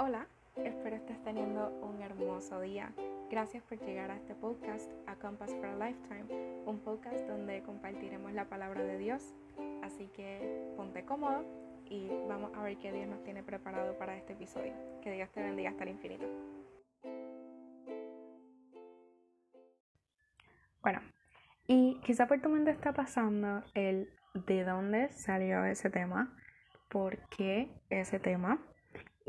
Hola, 0.00 0.28
espero 0.54 0.94
estés 0.94 1.20
teniendo 1.24 1.70
un 1.82 2.00
hermoso 2.00 2.60
día. 2.60 2.92
Gracias 3.32 3.64
por 3.64 3.80
llegar 3.80 4.12
a 4.12 4.14
este 4.14 4.32
podcast, 4.36 4.88
A 5.08 5.16
Compass 5.16 5.52
for 5.56 5.66
a 5.66 5.74
Lifetime, 5.74 6.62
un 6.66 6.78
podcast 6.84 7.26
donde 7.26 7.64
compartiremos 7.64 8.32
la 8.32 8.44
palabra 8.44 8.84
de 8.84 8.96
Dios. 8.96 9.34
Así 9.82 10.06
que 10.14 10.72
ponte 10.76 11.04
cómodo 11.04 11.44
y 11.84 12.06
vamos 12.28 12.52
a 12.54 12.62
ver 12.62 12.78
qué 12.78 12.92
Dios 12.92 13.08
nos 13.08 13.24
tiene 13.24 13.42
preparado 13.42 13.98
para 13.98 14.16
este 14.16 14.34
episodio. 14.34 14.72
Que 15.02 15.10
Dios 15.10 15.28
te 15.32 15.42
bendiga 15.42 15.70
hasta 15.70 15.82
el 15.82 15.90
infinito. 15.90 16.26
Bueno, 20.80 21.00
y 21.66 21.98
quizá 22.04 22.28
por 22.28 22.40
tu 22.40 22.50
mente 22.50 22.70
está 22.70 22.92
pasando 22.92 23.64
el 23.74 24.08
de 24.46 24.62
dónde 24.62 25.08
salió 25.08 25.64
ese 25.64 25.90
tema, 25.90 26.36
por 26.88 27.18
qué 27.30 27.68
ese 27.90 28.20
tema. 28.20 28.64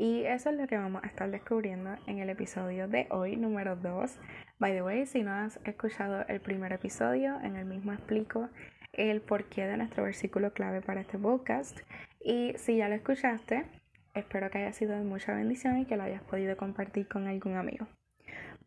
Y 0.00 0.24
eso 0.24 0.48
es 0.48 0.56
lo 0.56 0.66
que 0.66 0.78
vamos 0.78 1.04
a 1.04 1.08
estar 1.08 1.30
descubriendo 1.30 1.94
en 2.06 2.20
el 2.20 2.30
episodio 2.30 2.88
de 2.88 3.06
hoy, 3.10 3.36
número 3.36 3.76
2. 3.76 4.18
By 4.58 4.72
the 4.72 4.80
way, 4.80 5.04
si 5.04 5.22
no 5.22 5.30
has 5.30 5.60
escuchado 5.66 6.24
el 6.26 6.40
primer 6.40 6.72
episodio, 6.72 7.38
en 7.42 7.54
el 7.54 7.66
mismo 7.66 7.92
explico 7.92 8.48
el 8.94 9.20
porqué 9.20 9.66
de 9.66 9.76
nuestro 9.76 10.04
versículo 10.04 10.54
clave 10.54 10.80
para 10.80 11.02
este 11.02 11.18
podcast. 11.18 11.80
Y 12.18 12.54
si 12.56 12.78
ya 12.78 12.88
lo 12.88 12.94
escuchaste, 12.94 13.66
espero 14.14 14.48
que 14.48 14.56
haya 14.56 14.72
sido 14.72 14.96
de 14.96 15.04
mucha 15.04 15.34
bendición 15.34 15.76
y 15.76 15.84
que 15.84 15.98
lo 15.98 16.04
hayas 16.04 16.22
podido 16.22 16.56
compartir 16.56 17.06
con 17.06 17.28
algún 17.28 17.56
amigo. 17.56 17.86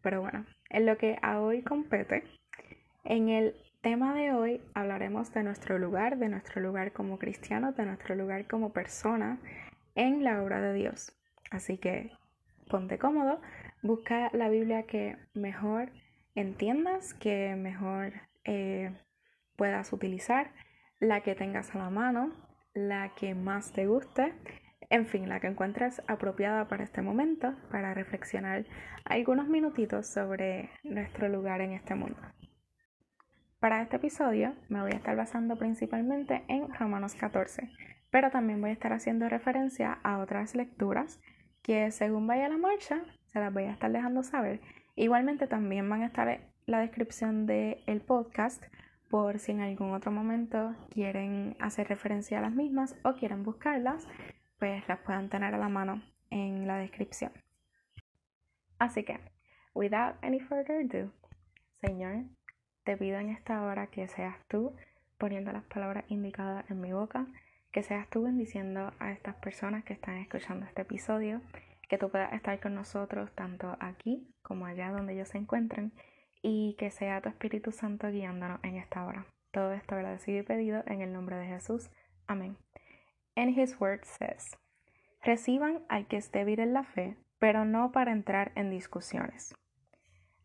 Pero 0.03 0.21
bueno, 0.21 0.45
en 0.69 0.85
lo 0.85 0.99
que 0.99 1.17
a 1.23 1.39
hoy 1.39 1.63
compete, 1.63 2.25
en 3.05 3.29
el 3.29 3.55
tema 3.81 4.13
de 4.13 4.33
hoy 4.33 4.61
hablaremos 4.75 5.33
de 5.33 5.41
nuestro 5.41 5.79
lugar, 5.79 6.19
de 6.19 6.29
nuestro 6.29 6.61
lugar 6.61 6.91
como 6.91 7.17
cristianos, 7.17 7.75
de 7.75 7.87
nuestro 7.87 8.13
lugar 8.13 8.45
como 8.45 8.71
persona 8.71 9.39
en 9.95 10.23
la 10.23 10.43
obra 10.43 10.61
de 10.61 10.73
Dios. 10.73 11.11
Así 11.53 11.77
que 11.77 12.11
ponte 12.67 12.97
cómodo, 12.97 13.39
busca 13.83 14.31
la 14.33 14.49
Biblia 14.49 14.83
que 14.83 15.17
mejor 15.35 15.91
entiendas, 16.33 17.13
que 17.13 17.55
mejor 17.55 18.13
eh, 18.43 18.91
puedas 19.55 19.93
utilizar, 19.93 20.51
la 20.99 21.21
que 21.21 21.35
tengas 21.35 21.75
a 21.75 21.77
la 21.77 21.91
mano, 21.91 22.33
la 22.73 23.13
que 23.13 23.35
más 23.35 23.71
te 23.71 23.85
guste, 23.85 24.33
en 24.89 25.05
fin, 25.05 25.29
la 25.29 25.39
que 25.39 25.47
encuentres 25.47 26.01
apropiada 26.07 26.67
para 26.67 26.83
este 26.83 27.03
momento, 27.03 27.53
para 27.69 27.93
reflexionar 27.93 28.65
algunos 29.05 29.47
minutitos 29.47 30.07
sobre 30.07 30.71
nuestro 30.83 31.29
lugar 31.29 31.61
en 31.61 31.73
este 31.73 31.93
mundo. 31.93 32.19
Para 33.59 33.83
este 33.83 33.97
episodio 33.97 34.55
me 34.69 34.81
voy 34.81 34.91
a 34.91 34.97
estar 34.97 35.15
basando 35.15 35.55
principalmente 35.55 36.43
en 36.47 36.73
Romanos 36.73 37.13
14, 37.13 37.69
pero 38.09 38.31
también 38.31 38.59
voy 38.59 38.71
a 38.71 38.73
estar 38.73 38.91
haciendo 38.91 39.29
referencia 39.29 39.99
a 40.03 40.17
otras 40.17 40.55
lecturas 40.55 41.19
que 41.63 41.89
según 41.91 42.27
vaya 42.27 42.49
la 42.49 42.57
marcha, 42.57 43.01
se 43.31 43.39
las 43.39 43.51
voy 43.51 43.63
a 43.63 43.71
estar 43.71 43.91
dejando 43.91 44.21
saber. 44.21 44.61
Igualmente 44.95 45.47
también 45.47 45.89
van 45.89 46.03
a 46.03 46.07
estar 46.07 46.41
la 46.65 46.79
descripción 46.79 47.47
del 47.47 48.01
podcast 48.05 48.63
por 49.09 49.39
si 49.39 49.51
en 49.51 49.61
algún 49.61 49.93
otro 49.93 50.11
momento 50.11 50.75
quieren 50.91 51.55
hacer 51.59 51.87
referencia 51.87 52.39
a 52.39 52.41
las 52.41 52.51
mismas 52.53 52.95
o 53.03 53.13
quieren 53.13 53.43
buscarlas, 53.43 54.07
pues 54.59 54.87
las 54.87 54.99
puedan 54.99 55.29
tener 55.29 55.53
a 55.53 55.57
la 55.57 55.69
mano 55.69 56.03
en 56.29 56.67
la 56.67 56.77
descripción. 56.77 57.31
Así 58.77 59.03
que, 59.03 59.19
without 59.73 60.15
any 60.21 60.39
further 60.39 60.85
ado, 60.85 61.11
Señor, 61.81 62.25
te 62.83 62.97
pido 62.97 63.17
en 63.19 63.29
esta 63.29 63.61
hora 63.63 63.87
que 63.87 64.07
seas 64.07 64.35
tú 64.47 64.75
poniendo 65.17 65.51
las 65.51 65.63
palabras 65.63 66.05
indicadas 66.09 66.69
en 66.69 66.81
mi 66.81 66.91
boca 66.91 67.27
que 67.73 67.81
seas 67.81 68.07
tú 68.07 68.21
bendiciendo 68.21 68.93
a 68.99 69.11
estas 69.11 69.35
personas 69.35 69.83
que 69.83 69.93
están 69.93 70.17
escuchando 70.17 70.65
este 70.65 70.83
episodio, 70.83 71.41
que 71.89 71.97
tú 71.97 72.09
puedas 72.09 72.31
estar 72.31 72.59
con 72.61 72.75
nosotros 72.75 73.33
tanto 73.33 73.75
aquí 73.79 74.31
como 74.43 74.67
allá 74.67 74.91
donde 74.91 75.13
ellos 75.13 75.29
se 75.29 75.39
encuentren 75.39 75.91
y 76.43 76.75
que 76.77 76.91
sea 76.91 77.19
tu 77.21 77.29
Espíritu 77.29 77.71
Santo 77.71 78.11
guiándonos 78.11 78.63
en 78.63 78.75
esta 78.75 79.03
hora. 79.05 79.25
Todo 79.51 79.73
esto 79.73 79.95
agradecido 79.95 80.39
y 80.39 80.43
pedido 80.43 80.83
en 80.85 81.01
el 81.01 81.11
nombre 81.11 81.35
de 81.35 81.47
Jesús. 81.47 81.89
Amén. 82.27 82.57
And 83.35 83.57
his 83.57 83.75
word 83.81 84.05
says, 84.05 84.55
reciban 85.23 85.83
al 85.89 86.05
que 86.05 86.17
esté 86.17 86.39
débil 86.39 86.59
en 86.59 86.73
la 86.73 86.83
fe, 86.83 87.17
pero 87.39 87.65
no 87.65 87.91
para 87.91 88.11
entrar 88.11 88.51
en 88.55 88.69
discusiones. 88.69 89.55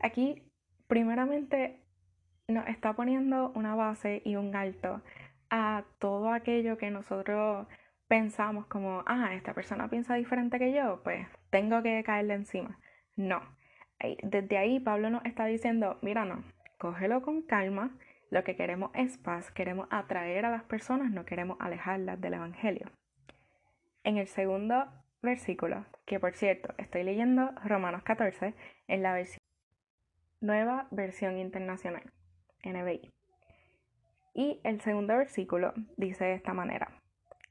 Aquí, 0.01 0.51
primeramente, 0.87 1.83
nos 2.49 2.67
está 2.69 2.95
poniendo 2.95 3.53
una 3.55 3.75
base 3.75 4.23
y 4.25 4.37
un 4.37 4.57
alto 4.57 5.03
a 5.51 5.85
todo 5.99 6.33
aquello 6.33 6.79
que 6.79 6.91
nosotros 6.91 7.67
pensamos 8.09 8.67
como, 8.67 9.03
ah, 9.07 9.35
esta 9.35 9.55
persona 9.55 9.89
piensa 9.89 10.15
diferente 10.15 10.59
que 10.59 10.73
yo, 10.73 11.03
pues 11.05 11.27
tengo 11.51 11.83
que 11.83 12.03
caerle 12.05 12.35
encima. 12.35 12.79
No. 13.17 13.41
Desde 14.23 14.59
ahí 14.59 14.81
Pablo 14.81 15.11
nos 15.11 15.25
está 15.25 15.47
diciendo, 15.47 15.99
mira, 16.03 16.25
no, 16.25 16.45
cógelo 16.79 17.23
con 17.23 17.43
calma, 17.43 17.97
lo 18.31 18.45
que 18.45 18.57
queremos 18.57 18.91
es 18.95 19.19
paz, 19.19 19.51
queremos 19.51 19.89
atraer 19.91 20.45
a 20.45 20.51
las 20.51 20.63
personas, 20.65 21.11
no 21.11 21.25
queremos 21.25 21.57
alejarlas 21.61 22.21
del 22.21 22.35
Evangelio. 22.35 22.91
En 24.05 24.19
el 24.19 24.27
segundo 24.27 24.87
versículo, 25.23 25.85
que 26.07 26.21
por 26.21 26.35
cierto 26.35 26.73
estoy 26.79 27.03
leyendo 27.05 27.51
Romanos 27.65 28.03
14 28.05 28.55
en 28.87 29.03
la 29.03 29.23
nueva 30.41 30.87
versión 30.91 31.39
internacional, 31.39 32.05
NBI. 32.65 33.18
Y 34.39 34.61
el 34.63 34.81
segundo 34.81 35.17
versículo 35.17 35.75
dice 35.97 36.27
de 36.27 36.35
esta 36.35 36.55
manera, 36.55 36.93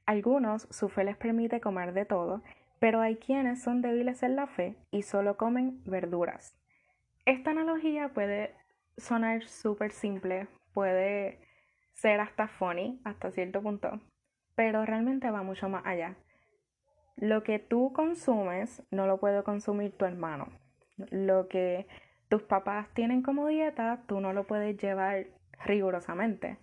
algunos 0.06 0.66
su 0.70 0.88
fe 0.88 1.04
les 1.04 1.18
permite 1.18 1.60
comer 1.60 1.92
de 1.92 2.06
todo, 2.06 2.42
pero 2.78 3.02
hay 3.02 3.16
quienes 3.16 3.62
son 3.62 3.82
débiles 3.82 4.22
en 4.22 4.36
la 4.36 4.46
fe 4.46 4.74
y 4.90 5.02
solo 5.02 5.36
comen 5.36 5.82
verduras. 5.84 6.56
Esta 7.26 7.50
analogía 7.50 8.08
puede 8.14 8.54
sonar 8.96 9.46
súper 9.46 9.92
simple, 9.92 10.48
puede 10.72 11.42
ser 11.92 12.20
hasta 12.20 12.48
funny 12.48 13.02
hasta 13.04 13.32
cierto 13.32 13.60
punto, 13.60 14.00
pero 14.54 14.86
realmente 14.86 15.30
va 15.30 15.42
mucho 15.42 15.68
más 15.68 15.84
allá. 15.84 16.16
Lo 17.16 17.42
que 17.42 17.58
tú 17.58 17.92
consumes 17.92 18.82
no 18.90 19.06
lo 19.06 19.20
puede 19.20 19.42
consumir 19.42 19.94
tu 19.94 20.06
hermano. 20.06 20.48
Lo 21.10 21.48
que 21.48 21.86
tus 22.30 22.44
papás 22.44 22.88
tienen 22.94 23.20
como 23.20 23.46
dieta, 23.46 24.04
tú 24.06 24.22
no 24.22 24.32
lo 24.32 24.46
puedes 24.46 24.78
llevar 24.78 25.26
rigurosamente. 25.66 26.56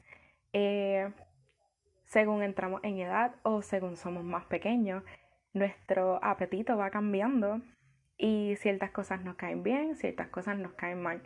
Eh, 0.57 1.11
según 2.05 2.41
entramos 2.41 2.79
en 2.85 2.97
edad 2.97 3.35
o 3.43 3.61
según 3.61 3.97
somos 3.97 4.23
más 4.23 4.45
pequeños, 4.45 5.03
nuestro 5.51 6.23
apetito 6.23 6.77
va 6.77 6.91
cambiando 6.91 7.59
y 8.17 8.55
ciertas 8.55 8.91
cosas 8.91 9.21
nos 9.21 9.35
caen 9.35 9.63
bien, 9.63 9.97
ciertas 9.97 10.29
cosas 10.29 10.57
nos 10.57 10.71
caen 10.71 11.01
mal. 11.01 11.21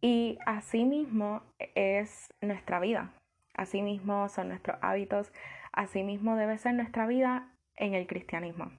Y 0.00 0.38
así 0.46 0.86
mismo 0.86 1.42
es 1.74 2.32
nuestra 2.40 2.80
vida, 2.80 3.12
así 3.52 3.82
mismo 3.82 4.30
son 4.30 4.48
nuestros 4.48 4.78
hábitos, 4.80 5.30
así 5.70 6.02
mismo 6.02 6.34
debe 6.34 6.56
ser 6.56 6.72
nuestra 6.72 7.06
vida 7.06 7.52
en 7.76 7.92
el 7.92 8.06
cristianismo. 8.06 8.72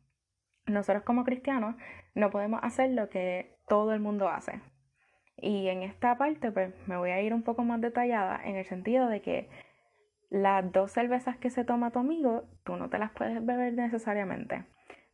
Nosotros 0.66 1.04
como 1.04 1.24
cristianos 1.24 1.76
no 2.16 2.32
podemos 2.32 2.60
hacer 2.64 2.90
lo 2.90 3.08
que 3.10 3.56
todo 3.68 3.94
el 3.94 4.00
mundo 4.00 4.30
hace. 4.30 4.62
Y 5.42 5.68
en 5.68 5.84
esta 5.84 6.18
parte 6.18 6.52
pues 6.52 6.74
me 6.88 6.98
voy 6.98 7.12
a 7.12 7.22
ir 7.22 7.34
un 7.34 7.44
poco 7.44 7.64
más 7.64 7.82
detallada 7.82 8.40
en 8.44 8.56
el 8.56 8.66
sentido 8.66 9.08
de 9.08 9.22
que 9.22 9.50
las 10.30 10.72
dos 10.72 10.92
cervezas 10.92 11.38
que 11.38 11.50
se 11.50 11.66
toma 11.66 11.92
tu 11.92 12.00
amigo, 12.00 12.44
tú 12.64 12.76
no 12.76 12.90
te 12.90 13.00
las 13.00 13.12
puedes 13.12 13.44
beber 13.46 13.74
necesariamente. 13.74 14.66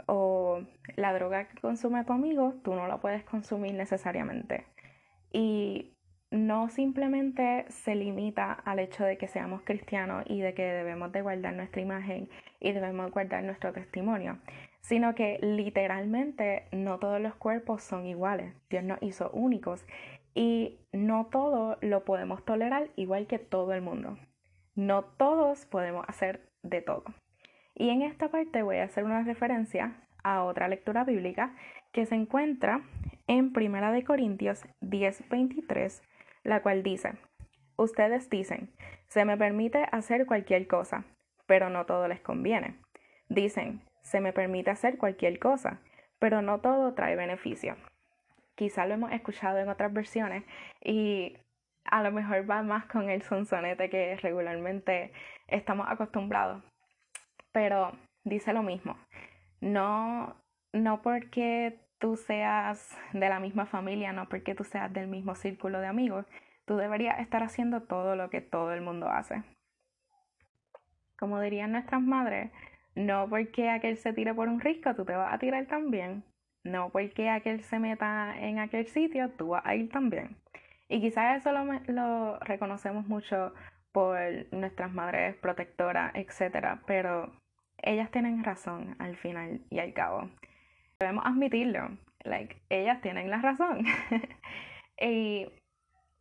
O 0.08 0.62
la 0.96 1.14
droga 1.14 1.48
que 1.48 1.60
consume 1.62 2.04
tu 2.04 2.14
amigo, 2.14 2.56
tú 2.64 2.76
no 2.76 2.88
la 2.88 2.98
puedes 2.98 3.24
consumir 3.24 3.74
necesariamente. 3.74 4.66
Y 5.32 5.95
no 6.36 6.70
simplemente 6.70 7.66
se 7.70 7.96
limita 7.96 8.52
al 8.52 8.80
hecho 8.80 9.06
de 9.06 9.18
que 9.18 9.28
seamos 9.28 9.62
cristianos 9.64 10.26
y 10.28 10.42
de 10.42 10.54
que 10.54 10.64
debemos 10.64 11.12
de 11.12 11.22
guardar 11.22 11.54
nuestra 11.54 11.82
imagen 11.82 12.30
y 12.60 12.74
debemos 12.74 13.10
guardar 13.12 13.44
nuestro 13.44 13.72
testimonio, 13.72 14.38
sino 14.82 15.16
que 15.16 15.40
literalmente 15.42 16.68
no 16.72 17.00
todos 17.00 17.22
los 17.22 17.36
cuerpos 17.36 17.84
son 17.84 18.06
iguales. 18.06 18.54
Dios 18.70 18.84
nos 18.84 19.02
hizo 19.02 19.30
únicos 19.32 19.86
y 20.34 20.78
no 20.92 21.28
todo 21.28 21.78
lo 21.82 22.04
podemos 22.04 22.44
tolerar 22.44 22.90
igual 22.98 23.28
que 23.28 23.40
todo 23.40 23.74
el 23.74 23.82
mundo. 23.82 24.18
No 24.76 25.06
todos 25.06 25.66
podemos 25.66 26.06
hacer 26.10 26.50
de 26.64 26.82
todo. 26.82 27.06
Y 27.76 27.90
en 27.90 28.02
esta 28.02 28.28
parte 28.30 28.62
voy 28.62 28.78
a 28.78 28.84
hacer 28.84 29.06
una 29.06 29.24
referencia 29.24 30.02
a 30.24 30.44
otra 30.44 30.68
lectura 30.68 31.06
bíblica 31.06 31.56
que 31.94 32.06
se 32.06 32.16
encuentra 32.16 32.82
en 33.28 33.54
Primera 33.54 33.92
de 33.94 34.04
Corintios 34.04 34.66
10:23, 34.82 36.02
la 36.46 36.62
cual 36.62 36.82
dice: 36.84 37.14
Ustedes 37.76 38.30
dicen, 38.30 38.72
se 39.08 39.26
me 39.26 39.36
permite 39.36 39.86
hacer 39.92 40.26
cualquier 40.26 40.68
cosa, 40.68 41.04
pero 41.46 41.70
no 41.70 41.86
todo 41.86 42.08
les 42.08 42.22
conviene. 42.22 42.80
Dicen, 43.28 43.82
se 44.02 44.22
me 44.22 44.32
permite 44.32 44.72
hacer 44.72 44.98
cualquier 44.98 45.40
cosa, 45.40 45.82
pero 46.20 46.42
no 46.42 46.62
todo 46.62 46.94
trae 46.94 47.16
beneficio. 47.16 47.76
Quizá 48.56 48.86
lo 48.86 48.94
hemos 48.94 49.12
escuchado 49.12 49.58
en 49.58 49.68
otras 49.68 49.92
versiones 49.92 50.46
y 50.82 51.38
a 51.84 52.02
lo 52.02 52.12
mejor 52.12 52.50
va 52.50 52.64
más 52.64 52.86
con 52.86 53.10
el 53.10 53.22
sonsonete 53.22 53.90
que 53.90 54.16
regularmente 54.18 55.12
estamos 55.48 55.88
acostumbrados. 55.90 56.64
Pero 57.52 57.92
dice 58.24 58.54
lo 58.54 58.64
mismo. 58.64 58.98
No, 59.60 60.36
no 60.72 61.02
porque 61.02 61.80
tú 62.06 62.18
seas 62.18 62.96
de 63.14 63.30
la 63.30 63.40
misma 63.40 63.66
familia, 63.66 64.14
no 64.14 64.30
porque 64.30 64.54
tú 64.54 64.64
seas 64.64 64.94
del 64.94 65.08
mismo 65.08 65.34
círculo 65.34 65.80
de 65.80 65.88
amigos, 65.88 66.28
tú 66.66 66.78
deberías 66.78 67.20
estar 67.20 67.42
haciendo 67.42 67.82
todo 67.82 68.16
lo 68.16 68.30
que 68.30 68.42
todo 68.42 68.74
el 68.74 68.82
mundo 68.82 69.10
hace. 69.10 69.42
Como 71.18 71.42
dirían 71.42 71.72
nuestras 71.72 72.04
madres, 72.04 72.52
no 72.94 73.28
porque 73.28 73.72
aquel 73.72 73.98
se 73.98 74.14
tire 74.14 74.36
por 74.36 74.50
un 74.50 74.60
risco, 74.60 74.94
tú 74.94 75.04
te 75.04 75.16
vas 75.16 75.34
a 75.34 75.40
tirar 75.40 75.66
también. 75.66 76.24
No 76.64 76.92
porque 76.92 77.28
aquel 77.28 77.64
se 77.64 77.80
meta 77.80 78.36
en 78.38 78.60
aquel 78.60 78.86
sitio, 78.86 79.32
tú 79.32 79.48
vas 79.50 79.66
a 79.66 79.74
ir 79.74 79.90
también. 79.90 80.38
Y 80.88 81.02
quizás 81.02 81.38
eso 81.38 81.52
lo, 81.54 81.66
lo 81.88 82.38
reconocemos 82.42 83.08
mucho 83.08 83.52
por 83.92 84.20
nuestras 84.52 84.94
madres 84.94 85.38
protectoras, 85.38 86.14
etc. 86.14 86.80
Pero 86.86 87.34
ellas 87.78 88.12
tienen 88.12 88.44
razón 88.44 88.96
al 89.00 89.18
final 89.18 89.62
y 89.72 89.80
al 89.80 89.92
cabo. 89.94 90.30
Debemos 91.06 91.28
admitirlo. 91.28 92.00
Like, 92.24 92.64
ellas 92.70 93.00
tienen 93.02 93.30
la 93.30 93.38
razón. 93.38 93.86
y 95.00 95.46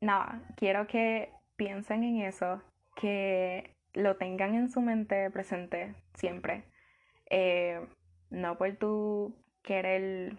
nada, 0.03 0.43
quiero 0.57 0.87
que 0.87 1.31
piensen 1.57 2.05
en 2.05 2.21
eso, 2.21 2.61
que 2.95 3.75
lo 3.95 4.17
tengan 4.17 4.55
en 4.55 4.69
su 4.69 4.83
mente 4.83 5.31
presente 5.31 5.95
siempre. 6.13 6.65
Eh, 7.31 7.81
no 8.29 8.59
por 8.59 8.77
tu 8.77 9.35
querer 9.63 10.37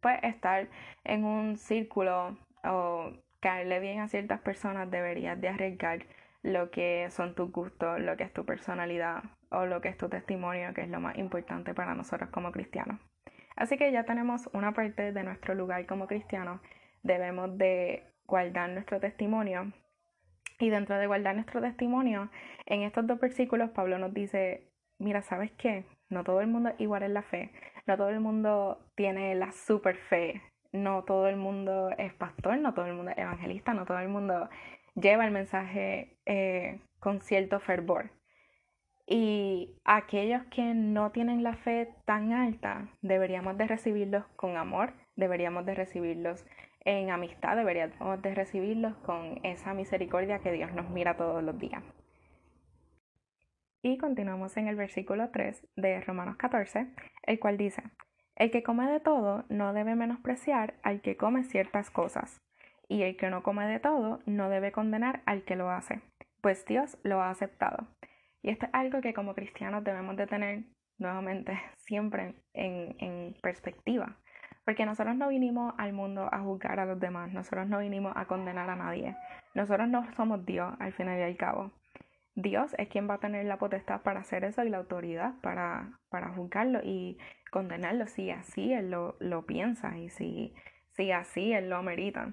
pues 0.00 0.22
estar 0.22 0.68
en 1.04 1.24
un 1.24 1.56
círculo 1.56 2.36
o 2.62 3.12
caerle 3.40 3.80
bien 3.80 4.00
a 4.00 4.08
ciertas 4.08 4.40
personas 4.42 4.90
deberías 4.90 5.40
de 5.40 5.48
arriesgar 5.48 6.04
lo 6.42 6.70
que 6.70 7.08
son 7.10 7.34
tus 7.34 7.50
gustos, 7.50 8.00
lo 8.00 8.18
que 8.18 8.24
es 8.24 8.34
tu 8.34 8.44
personalidad 8.44 9.24
o 9.48 9.64
lo 9.64 9.80
que 9.80 9.88
es 9.88 9.96
tu 9.96 10.10
testimonio, 10.10 10.74
que 10.74 10.82
es 10.82 10.90
lo 10.90 11.00
más 11.00 11.16
importante 11.16 11.72
para 11.72 11.94
nosotros 11.94 12.28
como 12.28 12.52
cristianos. 12.52 13.00
Así 13.60 13.76
que 13.76 13.92
ya 13.92 14.04
tenemos 14.04 14.48
una 14.54 14.72
parte 14.72 15.12
de 15.12 15.22
nuestro 15.22 15.54
lugar 15.54 15.84
como 15.84 16.06
cristianos. 16.06 16.62
Debemos 17.02 17.58
de 17.58 18.04
guardar 18.24 18.70
nuestro 18.70 19.00
testimonio. 19.00 19.70
Y 20.58 20.70
dentro 20.70 20.96
de 20.96 21.06
guardar 21.06 21.34
nuestro 21.34 21.60
testimonio, 21.60 22.30
en 22.64 22.80
estos 22.84 23.06
dos 23.06 23.20
versículos 23.20 23.68
Pablo 23.68 23.98
nos 23.98 24.14
dice, 24.14 24.66
mira, 24.98 25.20
¿sabes 25.20 25.52
qué? 25.58 25.84
No 26.08 26.24
todo 26.24 26.40
el 26.40 26.46
mundo 26.46 26.70
es 26.70 26.80
igual 26.80 27.02
en 27.02 27.12
la 27.12 27.20
fe. 27.20 27.52
No 27.86 27.98
todo 27.98 28.08
el 28.08 28.20
mundo 28.20 28.78
tiene 28.94 29.34
la 29.34 29.52
super 29.52 29.96
fe. 29.96 30.40
No 30.72 31.04
todo 31.04 31.28
el 31.28 31.36
mundo 31.36 31.90
es 31.98 32.14
pastor, 32.14 32.56
no 32.56 32.72
todo 32.72 32.86
el 32.86 32.94
mundo 32.94 33.10
es 33.10 33.18
evangelista, 33.18 33.74
no 33.74 33.84
todo 33.84 33.98
el 33.98 34.08
mundo 34.08 34.48
lleva 34.94 35.26
el 35.26 35.32
mensaje 35.32 36.16
eh, 36.24 36.80
con 36.98 37.20
cierto 37.20 37.60
fervor. 37.60 38.08
Y 39.12 39.74
aquellos 39.84 40.44
que 40.52 40.72
no 40.72 41.10
tienen 41.10 41.42
la 41.42 41.56
fe 41.56 41.92
tan 42.04 42.32
alta, 42.32 42.88
deberíamos 43.02 43.58
de 43.58 43.66
recibirlos 43.66 44.24
con 44.36 44.56
amor, 44.56 44.92
deberíamos 45.16 45.66
de 45.66 45.74
recibirlos 45.74 46.46
en 46.84 47.10
amistad, 47.10 47.56
deberíamos 47.56 48.22
de 48.22 48.34
recibirlos 48.36 48.94
con 48.98 49.40
esa 49.42 49.74
misericordia 49.74 50.38
que 50.38 50.52
Dios 50.52 50.72
nos 50.74 50.90
mira 50.90 51.16
todos 51.16 51.42
los 51.42 51.58
días. 51.58 51.82
Y 53.82 53.98
continuamos 53.98 54.56
en 54.56 54.68
el 54.68 54.76
versículo 54.76 55.30
3 55.30 55.66
de 55.74 56.00
Romanos 56.02 56.36
14, 56.36 56.86
el 57.24 57.40
cual 57.40 57.56
dice, 57.56 57.82
El 58.36 58.52
que 58.52 58.62
come 58.62 58.88
de 58.88 59.00
todo 59.00 59.44
no 59.48 59.72
debe 59.72 59.96
menospreciar 59.96 60.74
al 60.84 61.00
que 61.00 61.16
come 61.16 61.42
ciertas 61.42 61.90
cosas, 61.90 62.40
y 62.86 63.02
el 63.02 63.16
que 63.16 63.28
no 63.28 63.42
come 63.42 63.66
de 63.66 63.80
todo 63.80 64.20
no 64.24 64.50
debe 64.50 64.70
condenar 64.70 65.22
al 65.26 65.42
que 65.42 65.56
lo 65.56 65.68
hace, 65.68 66.00
pues 66.40 66.64
Dios 66.64 66.96
lo 67.02 67.20
ha 67.20 67.30
aceptado. 67.30 67.88
Y 68.42 68.50
esto 68.50 68.66
es 68.66 68.74
algo 68.74 69.00
que 69.00 69.14
como 69.14 69.34
cristianos 69.34 69.84
debemos 69.84 70.16
de 70.16 70.26
tener 70.26 70.64
nuevamente 70.98 71.60
siempre 71.76 72.34
en, 72.52 72.96
en 72.98 73.34
perspectiva. 73.42 74.16
Porque 74.64 74.86
nosotros 74.86 75.16
no 75.16 75.28
vinimos 75.28 75.74
al 75.78 75.92
mundo 75.92 76.28
a 76.30 76.40
juzgar 76.40 76.78
a 76.80 76.86
los 76.86 77.00
demás, 77.00 77.32
nosotros 77.32 77.68
no 77.68 77.78
vinimos 77.78 78.12
a 78.16 78.26
condenar 78.26 78.68
a 78.70 78.76
nadie. 78.76 79.16
Nosotros 79.54 79.88
no 79.88 80.04
somos 80.14 80.44
Dios 80.46 80.72
al 80.78 80.92
final 80.92 81.18
y 81.18 81.22
al 81.22 81.36
cabo. 81.36 81.72
Dios 82.34 82.74
es 82.78 82.88
quien 82.88 83.08
va 83.08 83.14
a 83.14 83.18
tener 83.20 83.46
la 83.46 83.58
potestad 83.58 84.02
para 84.02 84.20
hacer 84.20 84.44
eso 84.44 84.64
y 84.64 84.70
la 84.70 84.78
autoridad 84.78 85.34
para, 85.42 85.98
para 86.08 86.32
juzgarlo 86.32 86.80
y 86.82 87.18
condenarlo 87.50 88.06
si 88.06 88.30
así 88.30 88.72
Él 88.72 88.90
lo, 88.90 89.16
lo 89.18 89.44
piensa 89.46 89.98
y 89.98 90.08
si, 90.10 90.54
si 90.92 91.10
así 91.10 91.52
Él 91.52 91.68
lo 91.68 91.76
amerita. 91.76 92.32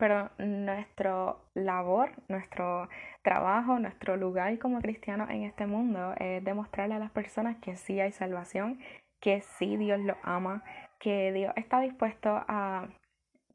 Pero 0.00 0.30
nuestro 0.38 1.44
labor, 1.52 2.12
nuestro 2.28 2.88
trabajo, 3.20 3.78
nuestro 3.78 4.16
lugar 4.16 4.58
como 4.58 4.80
cristianos 4.80 5.28
en 5.28 5.44
este 5.44 5.66
mundo 5.66 6.14
es 6.18 6.42
demostrarle 6.42 6.94
a 6.94 6.98
las 6.98 7.10
personas 7.10 7.58
que 7.58 7.76
sí 7.76 8.00
hay 8.00 8.10
salvación, 8.10 8.80
que 9.20 9.42
sí 9.42 9.76
Dios 9.76 10.00
los 10.00 10.16
ama, 10.22 10.64
que 10.98 11.32
Dios 11.32 11.52
está 11.54 11.80
dispuesto 11.80 12.30
a 12.30 12.88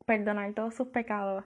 perdonar 0.05 0.53
todos 0.53 0.75
sus 0.75 0.89
pecados, 0.89 1.45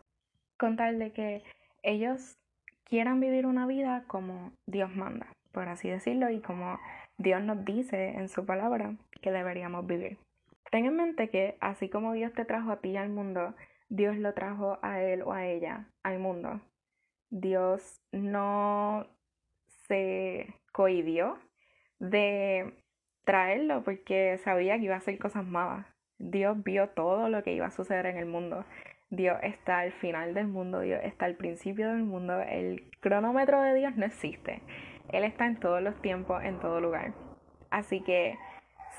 contarle 0.57 1.13
que 1.13 1.44
ellos 1.81 2.38
quieran 2.84 3.22
vivir 3.22 3.45
una 3.45 3.68
vida 3.68 4.04
como 4.06 4.52
Dios 4.68 4.94
manda, 4.94 5.28
por 5.54 5.69
así 5.69 5.90
decirlo, 5.90 6.30
y 6.30 6.42
como 6.42 6.78
Dios 7.18 7.42
nos 7.42 7.63
dice 7.63 8.10
en 8.18 8.28
su 8.28 8.45
palabra 8.45 8.98
que 9.22 9.31
deberíamos 9.31 9.88
vivir. 9.88 10.18
Ten 10.72 10.86
en 10.86 10.98
mente 10.98 11.30
que 11.30 11.57
así 11.62 11.88
como 11.88 12.12
Dios 12.12 12.34
te 12.34 12.44
trajo 12.44 12.72
a 12.72 12.81
ti 12.81 12.98
al 12.98 13.10
mundo, 13.10 13.56
Dios 13.90 14.18
lo 14.18 14.34
trajo 14.34 14.78
a 14.82 15.02
él 15.02 15.24
o 15.24 15.34
a 15.34 15.48
ella 15.48 15.88
al 16.04 16.20
mundo. 16.20 16.62
Dios 17.30 18.02
no 18.12 19.08
se 19.88 20.54
cohibió 20.72 21.38
de 22.00 22.74
traerlo 23.26 23.84
porque 23.84 24.40
sabía 24.44 24.78
que 24.78 24.86
iba 24.86 24.96
a 24.96 25.00
hacer 25.00 25.18
cosas 25.20 25.46
malas. 25.46 25.86
Dios 26.18 26.64
vio 26.64 26.90
todo 26.90 27.30
lo 27.30 27.44
que 27.44 27.54
iba 27.54 27.68
a 27.68 27.72
suceder 27.72 28.06
en 28.06 28.18
el 28.18 28.26
mundo. 28.26 28.66
Dios 29.10 29.38
está 29.42 29.80
al 29.80 29.92
final 29.92 30.34
del 30.36 30.48
mundo, 30.48 30.82
Dios 30.82 31.00
está 31.04 31.26
al 31.26 31.36
principio 31.36 31.90
del 31.90 32.04
mundo. 32.04 32.40
El 32.42 32.92
cronómetro 33.00 33.62
de 33.62 33.74
Dios 33.74 33.96
no 33.96 34.06
existe. 34.06 34.62
Él 35.12 35.24
está 35.24 35.48
en 35.48 35.60
todos 35.60 35.82
los 35.82 36.00
tiempos, 36.02 36.44
en 36.44 36.60
todo 36.60 36.80
lugar. 36.80 37.14
Así 37.72 38.02
que 38.02 38.38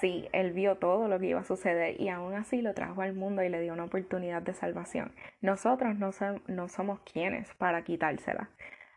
Sí, 0.00 0.28
él 0.32 0.52
vio 0.52 0.76
todo 0.76 1.08
lo 1.08 1.18
que 1.18 1.26
iba 1.26 1.40
a 1.40 1.44
suceder 1.44 2.00
y 2.00 2.08
aún 2.08 2.32
así 2.32 2.62
lo 2.62 2.72
trajo 2.72 3.02
al 3.02 3.12
mundo 3.12 3.42
y 3.42 3.50
le 3.50 3.60
dio 3.60 3.74
una 3.74 3.84
oportunidad 3.84 4.40
de 4.40 4.54
salvación. 4.54 5.12
Nosotros 5.42 5.98
no, 5.98 6.10
no 6.46 6.68
somos 6.68 7.00
quienes 7.00 7.52
para 7.54 7.84
quitársela. 7.84 8.48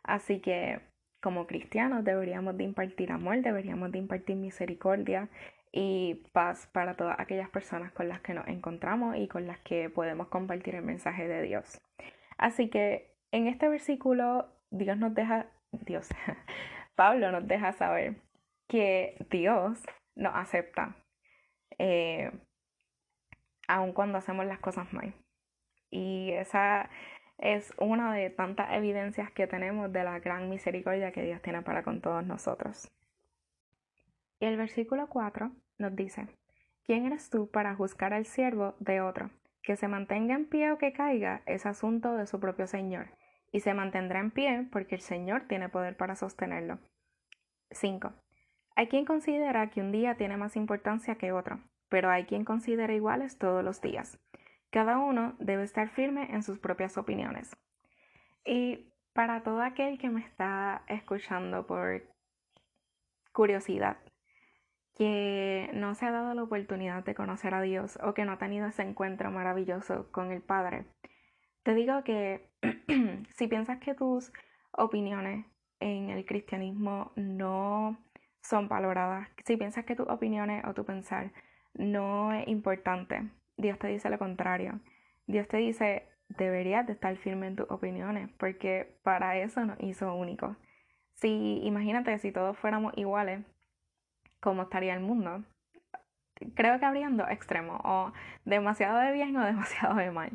Así 0.03 0.39
que 0.39 0.79
como 1.21 1.45
cristianos 1.45 2.05
deberíamos 2.05 2.57
de 2.57 2.63
impartir 2.63 3.11
amor, 3.11 3.41
deberíamos 3.41 3.91
de 3.91 3.97
impartir 3.97 4.38
misericordia 4.38 5.27
y 5.73 6.23
paz 6.31 6.69
para 6.71 6.95
todas 6.95 7.19
aquellas 7.19 7.49
personas 7.49 7.91
con 7.91 8.07
las 8.07 8.21
que 8.21 8.33
nos 8.33 8.47
encontramos 8.47 9.18
y 9.18 9.28
con 9.28 9.45
las 9.45 9.59
que 9.59 9.89
podemos 9.89 10.28
compartir 10.28 10.75
el 10.75 10.83
mensaje 10.83 11.28
de 11.28 11.42
Dios. 11.42 11.81
Así 12.37 12.69
que 12.69 13.13
en 13.31 13.47
este 13.47 13.68
versículo 13.68 14.47
Dios 14.69 14.97
nos 14.97 15.13
deja, 15.13 15.47
Dios, 15.71 16.09
Pablo 16.95 17.31
nos 17.31 17.45
deja 17.45 17.73
saber 17.73 18.16
que 18.69 19.18
Dios 19.30 19.81
nos 20.15 20.35
acepta, 20.35 20.95
eh, 21.77 22.31
aun 23.67 23.93
cuando 23.93 24.17
hacemos 24.17 24.45
las 24.45 24.59
cosas 24.59 24.91
mal. 24.93 25.13
Y 25.89 26.31
esa 26.31 26.89
es 27.37 27.73
una 27.77 28.13
de 28.13 28.29
tantas 28.29 28.71
evidencias 28.73 29.31
que 29.31 29.47
tenemos 29.47 29.91
de 29.91 30.03
la 30.03 30.19
gran 30.19 30.49
misericordia 30.49 31.11
que 31.11 31.23
Dios 31.23 31.41
tiene 31.41 31.61
para 31.61 31.83
con 31.83 32.01
todos 32.01 32.25
nosotros. 32.25 32.89
Y 34.39 34.45
el 34.45 34.57
versículo 34.57 35.07
4 35.07 35.51
nos 35.77 35.95
dice, 35.95 36.27
¿quién 36.83 37.05
eres 37.05 37.29
tú 37.29 37.49
para 37.49 37.75
juzgar 37.75 38.13
al 38.13 38.25
siervo 38.25 38.75
de 38.79 39.01
otro? 39.01 39.29
Que 39.61 39.75
se 39.75 39.87
mantenga 39.87 40.35
en 40.35 40.45
pie 40.47 40.71
o 40.71 40.77
que 40.77 40.93
caiga 40.93 41.41
es 41.45 41.65
asunto 41.65 42.15
de 42.17 42.27
su 42.27 42.39
propio 42.39 42.67
Señor, 42.67 43.07
y 43.51 43.61
se 43.61 43.73
mantendrá 43.73 44.19
en 44.19 44.31
pie 44.31 44.67
porque 44.71 44.95
el 44.95 45.01
Señor 45.01 45.43
tiene 45.47 45.69
poder 45.69 45.95
para 45.95 46.15
sostenerlo. 46.15 46.79
5. 47.71 48.13
Hay 48.75 48.87
quien 48.87 49.06
considera 49.06 49.69
que 49.69 49.81
un 49.81 49.92
día 49.92 50.15
tiene 50.15 50.37
más 50.37 50.56
importancia 50.56 51.15
que 51.15 51.31
otro, 51.31 51.59
pero 51.89 52.09
hay 52.09 52.25
quien 52.25 52.44
considera 52.44 52.94
iguales 52.94 53.37
todos 53.37 53.63
los 53.63 53.81
días. 53.81 54.19
Cada 54.71 54.97
uno 54.97 55.35
debe 55.39 55.63
estar 55.63 55.89
firme 55.89 56.33
en 56.33 56.42
sus 56.42 56.57
propias 56.57 56.97
opiniones. 56.97 57.56
Y 58.44 58.92
para 59.13 59.44
todo 59.44 59.61
aquel 59.61 59.99
que 59.99 60.09
me 60.09 60.21
está 60.21 60.83
escuchando 60.87 61.68
por 61.68 62.03
curiosidad, 63.31 63.97
que 64.95 65.69
no 65.73 65.94
se 65.94 66.06
ha 66.06 66.11
dado 66.11 66.33
la 66.33 66.44
oportunidad 66.44 67.03
de 67.03 67.15
conocer 67.15 67.53
a 67.53 67.61
Dios 67.61 67.99
o 68.03 68.13
que 68.13 68.25
no 68.25 68.31
ha 68.31 68.37
tenido 68.37 68.68
ese 68.68 68.81
encuentro 68.81 69.30
maravilloso 69.31 70.11
con 70.11 70.31
el 70.31 70.42
Padre, 70.42 70.85
te 71.63 71.75
digo 71.75 72.03
que 72.03 72.49
si 73.35 73.47
piensas 73.47 73.80
que 73.80 73.94
tus 73.94 74.31
opiniones 74.71 75.45
en 75.80 76.09
el 76.09 76.25
cristianismo 76.25 77.11
no 77.15 77.97
son 78.44 78.68
valoradas. 78.68 79.28
Si 79.45 79.57
piensas 79.57 79.85
que 79.85 79.95
tus 79.95 80.07
opiniones 80.07 80.64
o 80.66 80.73
tu 80.73 80.85
pensar 80.85 81.31
no 81.73 82.33
es 82.33 82.47
importante, 82.47 83.30
Dios 83.57 83.80
te 83.80 83.88
dice 83.88 84.09
lo 84.09 84.19
contrario. 84.19 84.80
Dios 85.26 85.47
te 85.47 85.57
dice, 85.57 86.07
deberías 86.30 86.85
de 86.85 86.94
estar 86.94 87.16
firme 87.18 87.47
en 87.47 87.56
tus 87.56 87.71
opiniones, 87.71 88.30
porque 88.38 89.00
para 89.04 89.38
eso 89.38 89.66
nos 89.66 89.80
hizo 89.80 90.14
únicos. 90.14 90.56
Si 91.16 91.62
imagínate 91.64 92.18
si 92.19 92.31
todos 92.31 92.57
fuéramos 92.57 92.94
iguales, 92.97 93.42
¿cómo 94.40 94.64
estaría 94.64 94.94
el 94.94 95.02
mundo? 95.02 95.44
creo 96.56 96.80
que 96.80 96.85
habrían 96.85 97.18
dos 97.18 97.30
extremos, 97.30 97.80
o 97.83 98.12
demasiado 98.45 99.00
de 99.00 99.12
bien 99.12 99.35
o 99.38 99.45
demasiado 99.45 99.95
de 99.95 100.12
mal. 100.12 100.31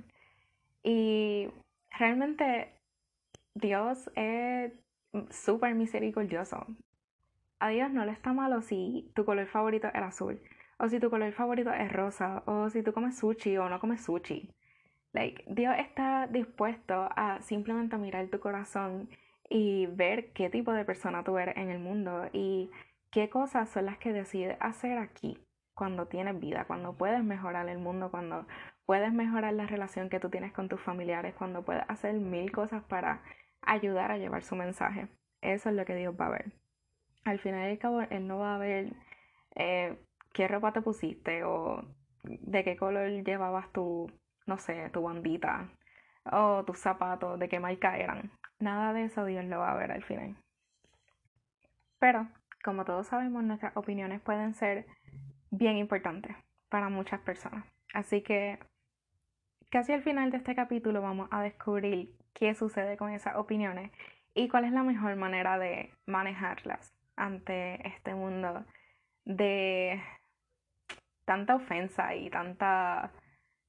Y 0.82 1.48
realmente 1.98 2.72
Dios 3.54 4.10
es 4.14 4.72
súper 5.30 5.74
misericordioso. 5.74 6.66
A 7.60 7.70
Dios 7.70 7.90
no 7.90 8.04
le 8.04 8.12
está 8.12 8.32
malo 8.32 8.62
si 8.62 9.10
tu 9.14 9.24
color 9.24 9.46
favorito 9.46 9.88
es 9.88 10.02
azul, 10.02 10.40
o 10.78 10.88
si 10.88 11.00
tu 11.00 11.10
color 11.10 11.32
favorito 11.32 11.72
es 11.72 11.92
rosa, 11.92 12.42
o 12.46 12.70
si 12.70 12.82
tú 12.82 12.92
comes 12.92 13.18
sushi 13.18 13.56
o 13.58 13.68
no 13.68 13.80
comes 13.80 14.04
sushi. 14.04 14.54
Like, 15.12 15.44
Dios 15.48 15.74
está 15.78 16.26
dispuesto 16.28 17.08
a 17.16 17.40
simplemente 17.40 17.96
mirar 17.96 18.28
tu 18.28 18.38
corazón 18.40 19.08
y 19.48 19.86
ver 19.86 20.32
qué 20.32 20.50
tipo 20.50 20.72
de 20.72 20.84
persona 20.84 21.24
tú 21.24 21.38
eres 21.38 21.56
en 21.56 21.70
el 21.70 21.78
mundo 21.80 22.28
y 22.32 22.70
qué 23.10 23.28
cosas 23.30 23.68
son 23.70 23.86
las 23.86 23.98
que 23.98 24.12
decides 24.12 24.56
hacer 24.60 24.98
aquí 24.98 25.38
cuando 25.74 26.06
tienes 26.06 26.38
vida, 26.38 26.64
cuando 26.66 26.96
puedes 26.96 27.24
mejorar 27.24 27.68
el 27.68 27.78
mundo, 27.78 28.10
cuando 28.10 28.46
puedes 28.84 29.12
mejorar 29.12 29.54
la 29.54 29.66
relación 29.66 30.10
que 30.10 30.20
tú 30.20 30.28
tienes 30.30 30.52
con 30.52 30.68
tus 30.68 30.80
familiares, 30.80 31.34
cuando 31.34 31.64
puedes 31.64 31.84
hacer 31.88 32.14
mil 32.14 32.52
cosas 32.52 32.82
para 32.84 33.22
ayudar 33.62 34.12
a 34.12 34.18
llevar 34.18 34.42
su 34.42 34.56
mensaje. 34.56 35.08
Eso 35.40 35.70
es 35.70 35.76
lo 35.76 35.84
que 35.84 35.94
Dios 35.94 36.14
va 36.20 36.26
a 36.26 36.30
ver. 36.30 36.52
Al 37.24 37.38
final 37.38 37.68
y 37.68 37.72
al 37.72 37.78
cabo, 37.78 38.00
Él 38.02 38.26
no 38.26 38.38
va 38.38 38.54
a 38.54 38.58
ver 38.58 38.92
eh, 39.54 39.98
qué 40.32 40.48
ropa 40.48 40.72
te 40.72 40.82
pusiste 40.82 41.44
o 41.44 41.84
de 42.22 42.64
qué 42.64 42.76
color 42.76 43.08
llevabas 43.24 43.72
tu, 43.72 44.10
no 44.46 44.58
sé, 44.58 44.90
tu 44.90 45.02
bandita 45.02 45.68
o 46.30 46.64
tus 46.64 46.78
zapatos, 46.78 47.38
de 47.38 47.48
qué 47.48 47.60
marca 47.60 47.96
eran. 47.96 48.30
Nada 48.58 48.92
de 48.92 49.04
eso 49.04 49.24
Dios 49.24 49.44
lo 49.44 49.58
va 49.58 49.72
a 49.72 49.76
ver 49.76 49.92
al 49.92 50.04
final. 50.04 50.36
Pero, 51.98 52.28
como 52.64 52.84
todos 52.84 53.06
sabemos, 53.06 53.42
nuestras 53.44 53.76
opiniones 53.76 54.20
pueden 54.20 54.54
ser 54.54 54.86
bien 55.50 55.76
importantes 55.76 56.36
para 56.68 56.88
muchas 56.88 57.20
personas. 57.20 57.64
Así 57.94 58.22
que 58.22 58.58
casi 59.70 59.92
al 59.92 60.02
final 60.02 60.30
de 60.30 60.36
este 60.38 60.54
capítulo 60.54 61.00
vamos 61.00 61.28
a 61.30 61.42
descubrir 61.42 62.14
qué 62.34 62.54
sucede 62.54 62.96
con 62.96 63.10
esas 63.10 63.36
opiniones 63.36 63.90
y 64.34 64.48
cuál 64.48 64.64
es 64.64 64.72
la 64.72 64.82
mejor 64.82 65.16
manera 65.16 65.58
de 65.58 65.92
manejarlas 66.06 66.97
ante 67.18 67.86
este 67.86 68.14
mundo 68.14 68.64
de 69.24 70.02
tanta 71.24 71.56
ofensa 71.56 72.14
y 72.14 72.30
tanta 72.30 73.12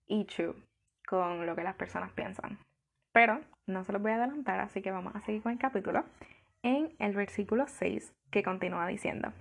issue 0.08 0.56
con 1.06 1.46
lo 1.46 1.56
que 1.56 1.63
las 1.63 1.75
personas 1.75 2.12
piensan. 2.13 2.60
Pero 3.12 3.41
no 3.65 3.84
se 3.84 3.91
los 3.91 4.01
voy 4.01 4.12
a 4.12 4.15
adelantar, 4.15 4.60
así 4.60 4.82
que 4.82 4.91
vamos 4.91 5.15
a 5.15 5.22
seguir 5.22 5.41
con 5.41 5.51
el 5.51 5.60
capítulo 5.60 6.06
en 6.63 6.96
el 7.00 7.13
versículo 7.13 7.68
6 7.68 8.13
que 8.32 8.44
continúa 8.44 8.88
diciendo, 8.88 9.34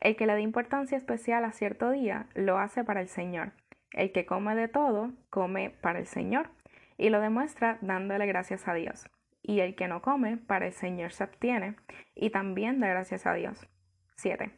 El 0.00 0.16
que 0.16 0.26
le 0.26 0.34
da 0.34 0.40
importancia 0.40 0.96
especial 0.96 1.44
a 1.44 1.52
cierto 1.52 1.90
día 1.90 2.26
lo 2.34 2.58
hace 2.58 2.84
para 2.84 3.00
el 3.00 3.08
Señor. 3.08 3.52
El 3.92 4.12
que 4.12 4.24
come 4.24 4.54
de 4.54 4.68
todo, 4.68 5.12
come 5.28 5.70
para 5.70 5.98
el 5.98 6.06
Señor 6.06 6.48
y 6.96 7.10
lo 7.10 7.20
demuestra 7.20 7.78
dándole 7.80 8.26
gracias 8.26 8.66
a 8.68 8.74
Dios. 8.74 9.10
Y 9.42 9.60
el 9.60 9.74
que 9.74 9.88
no 9.88 10.02
come, 10.02 10.36
para 10.36 10.66
el 10.66 10.72
Señor 10.72 11.12
se 11.12 11.24
abstiene 11.24 11.76
y 12.14 12.30
también 12.30 12.80
da 12.80 12.88
gracias 12.88 13.26
a 13.26 13.34
Dios. 13.34 13.68
7. 14.16 14.52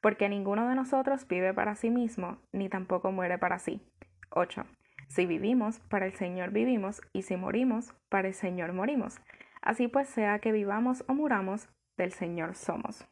Porque 0.00 0.28
ninguno 0.28 0.68
de 0.68 0.74
nosotros 0.74 1.28
vive 1.28 1.52
para 1.52 1.74
sí 1.74 1.90
mismo, 1.90 2.38
ni 2.52 2.68
tampoco 2.68 3.12
muere 3.12 3.36
para 3.38 3.58
sí. 3.58 3.82
8. 4.30 4.64
Si 5.08 5.26
vivimos, 5.26 5.80
para 5.80 6.06
el 6.06 6.14
Señor 6.14 6.52
vivimos, 6.52 7.02
y 7.12 7.22
si 7.22 7.36
morimos, 7.36 7.92
para 8.08 8.28
el 8.28 8.34
Señor 8.34 8.72
morimos. 8.72 9.20
Así 9.60 9.88
pues, 9.88 10.08
sea 10.08 10.38
que 10.38 10.52
vivamos 10.52 11.04
o 11.08 11.14
muramos, 11.14 11.68
del 11.96 12.12
Señor 12.12 12.54
somos. 12.54 13.06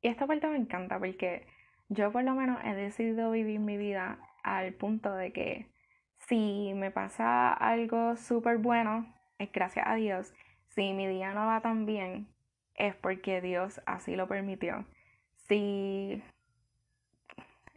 Y 0.00 0.08
esta 0.08 0.26
parte 0.26 0.48
me 0.48 0.56
encanta 0.56 0.98
porque 0.98 1.46
yo 1.88 2.10
por 2.10 2.24
lo 2.24 2.34
menos 2.34 2.58
he 2.64 2.74
decidido 2.74 3.30
vivir 3.30 3.60
mi 3.60 3.76
vida 3.76 4.18
al 4.42 4.74
punto 4.74 5.14
de 5.14 5.32
que 5.32 5.68
si 6.18 6.72
me 6.74 6.90
pasa 6.90 7.52
algo 7.52 8.16
súper 8.16 8.58
bueno, 8.58 9.13
gracias 9.52 9.86
a 9.86 9.94
Dios. 9.94 10.32
Si 10.68 10.92
mi 10.92 11.06
día 11.06 11.32
no 11.34 11.46
va 11.46 11.60
tan 11.60 11.86
bien, 11.86 12.26
es 12.74 12.94
porque 12.96 13.40
Dios 13.40 13.80
así 13.86 14.16
lo 14.16 14.28
permitió. 14.28 14.84
Si 15.48 16.22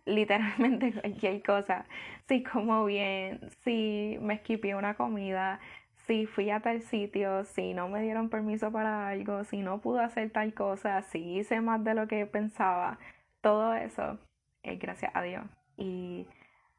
literalmente 0.06 0.94
cualquier 1.02 1.44
cosa, 1.44 1.86
si 2.28 2.44
como 2.44 2.86
bien, 2.86 3.40
si 3.64 4.18
me 4.22 4.36
esquipé 4.36 4.76
una 4.76 4.96
comida, 4.96 5.60
si 6.08 6.26
fui 6.26 6.50
a 6.50 6.62
tal 6.62 6.82
sitio, 6.82 7.44
si 7.44 7.74
no 7.74 7.90
me 7.90 8.02
dieron 8.02 8.30
permiso 8.30 8.72
para 8.72 9.10
algo, 9.10 9.44
si 9.44 9.58
no 9.58 9.82
pude 9.82 10.02
hacer 10.04 10.32
tal 10.32 10.54
cosa, 10.54 11.02
si 11.02 11.38
hice 11.38 11.62
más 11.62 11.84
de 11.84 11.94
lo 11.94 12.08
que 12.08 12.26
pensaba, 12.26 12.98
todo 13.42 13.74
eso 13.76 14.18
es 14.64 14.80
gracias 14.80 15.12
a 15.14 15.22
Dios. 15.22 15.44
Y 15.78 16.28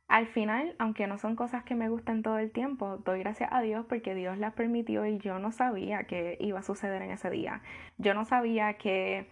al 0.09 0.27
final, 0.27 0.75
aunque 0.79 1.07
no 1.07 1.19
son 1.19 1.37
cosas 1.37 1.65
que 1.65 1.75
me 1.75 1.91
gusten 1.91 2.23
todo 2.23 2.39
el 2.39 2.51
tiempo, 2.51 2.97
doy 3.05 3.21
gracias 3.21 3.51
a 3.53 3.61
Dios 3.61 3.85
porque 3.87 4.15
Dios 4.15 4.39
las 4.39 4.55
permitió 4.55 5.05
y 5.05 5.19
yo 5.19 5.39
no 5.39 5.53
sabía 5.53 6.05
que 6.05 6.39
iba 6.41 6.61
a 6.61 6.63
suceder 6.63 7.03
en 7.03 7.11
ese 7.11 7.29
día. 7.29 7.63
Yo 7.99 8.15
no 8.15 8.25
sabía 8.25 8.79
que, 8.79 9.29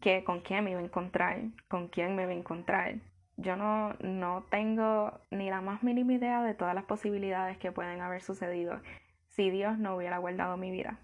que 0.00 0.24
con 0.24 0.40
quién 0.40 0.64
me 0.64 0.70
iba 0.70 0.80
a 0.80 0.84
encontrar, 0.84 1.42
con 1.68 1.88
quién 1.88 2.16
me 2.16 2.22
iba 2.22 2.32
a 2.32 2.36
encontrar. 2.36 2.94
Yo 3.36 3.56
no, 3.56 3.94
no 4.00 4.46
tengo 4.50 5.20
ni 5.30 5.50
la 5.50 5.60
más 5.60 5.82
mínima 5.82 6.14
idea 6.14 6.42
de 6.42 6.54
todas 6.54 6.74
las 6.74 6.84
posibilidades 6.84 7.58
que 7.58 7.70
pueden 7.72 8.00
haber 8.00 8.22
sucedido 8.22 8.80
si 9.28 9.50
Dios 9.50 9.78
no 9.78 9.94
hubiera 9.94 10.18
guardado 10.18 10.56
mi 10.56 10.70
vida. 10.70 11.00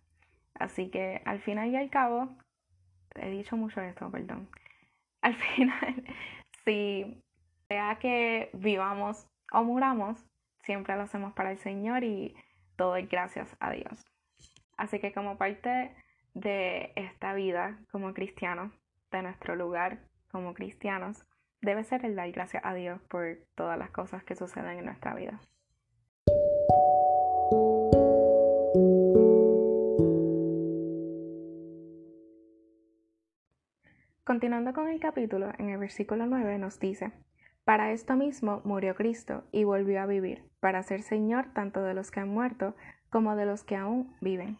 Así 0.54 0.88
que 0.88 1.20
al 1.26 1.40
final 1.40 1.68
y 1.68 1.76
al 1.76 1.90
cabo, 1.90 2.30
he 3.16 3.28
dicho 3.28 3.56
mucho 3.58 3.82
esto, 3.82 4.10
perdón. 4.10 4.48
Al 5.20 5.34
final, 5.56 6.04
si 6.64 7.22
sea 7.70 8.00
que 8.00 8.50
vivamos 8.52 9.28
o 9.52 9.62
muramos, 9.62 10.18
siempre 10.64 10.96
lo 10.96 11.02
hacemos 11.02 11.32
para 11.34 11.52
el 11.52 11.58
Señor 11.58 12.02
y 12.02 12.34
todo 12.76 12.96
es 12.96 13.08
gracias 13.08 13.56
a 13.60 13.70
Dios. 13.70 14.04
Así 14.76 14.98
que 14.98 15.12
como 15.12 15.38
parte 15.38 15.94
de 16.34 16.92
esta 16.96 17.32
vida 17.32 17.78
como 17.92 18.12
cristianos, 18.12 18.72
de 19.12 19.22
nuestro 19.22 19.54
lugar 19.54 20.00
como 20.32 20.52
cristianos, 20.52 21.24
debe 21.60 21.84
ser 21.84 22.04
el 22.04 22.16
dar 22.16 22.32
gracias 22.32 22.64
a 22.64 22.74
Dios 22.74 23.00
por 23.02 23.38
todas 23.54 23.78
las 23.78 23.90
cosas 23.90 24.24
que 24.24 24.34
suceden 24.34 24.78
en 24.78 24.86
nuestra 24.86 25.14
vida. 25.14 25.40
Continuando 34.24 34.72
con 34.72 34.88
el 34.88 34.98
capítulo, 34.98 35.52
en 35.58 35.70
el 35.70 35.78
versículo 35.78 36.26
9 36.26 36.58
nos 36.58 36.80
dice, 36.80 37.12
para 37.70 37.92
esto 37.92 38.16
mismo 38.16 38.62
murió 38.64 38.96
Cristo 38.96 39.44
y 39.52 39.62
volvió 39.62 40.02
a 40.02 40.06
vivir, 40.06 40.42
para 40.58 40.82
ser 40.82 41.02
Señor 41.02 41.52
tanto 41.52 41.84
de 41.84 41.94
los 41.94 42.10
que 42.10 42.18
han 42.18 42.28
muerto 42.28 42.74
como 43.10 43.36
de 43.36 43.46
los 43.46 43.62
que 43.62 43.76
aún 43.76 44.12
viven. 44.20 44.58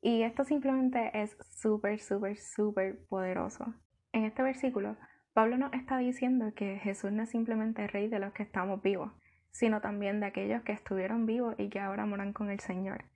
Y 0.00 0.22
esto 0.22 0.44
simplemente 0.44 1.10
es 1.20 1.36
súper, 1.40 1.98
súper, 1.98 2.36
súper 2.36 3.04
poderoso. 3.08 3.74
En 4.12 4.22
este 4.22 4.44
versículo, 4.44 4.96
Pablo 5.32 5.58
nos 5.58 5.72
está 5.72 5.98
diciendo 5.98 6.52
que 6.54 6.78
Jesús 6.78 7.10
no 7.10 7.24
es 7.24 7.30
simplemente 7.30 7.88
rey 7.88 8.06
de 8.06 8.20
los 8.20 8.32
que 8.32 8.44
estamos 8.44 8.80
vivos, 8.80 9.10
sino 9.50 9.80
también 9.80 10.20
de 10.20 10.26
aquellos 10.26 10.62
que 10.62 10.70
estuvieron 10.70 11.26
vivos 11.26 11.56
y 11.58 11.70
que 11.70 11.80
ahora 11.80 12.06
moran 12.06 12.32
con 12.32 12.52
el 12.52 12.60
Señor. 12.60 13.06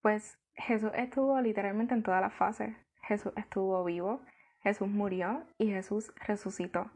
Pues 0.00 0.38
Jesús 0.54 0.92
estuvo 0.94 1.40
literalmente 1.40 1.92
en 1.92 2.04
todas 2.04 2.20
las 2.20 2.34
fases. 2.34 2.72
Jesús 3.02 3.32
estuvo 3.34 3.82
vivo, 3.82 4.20
Jesús 4.60 4.86
murió 4.86 5.42
y 5.58 5.72
Jesús 5.72 6.14
resucitó. 6.24 6.88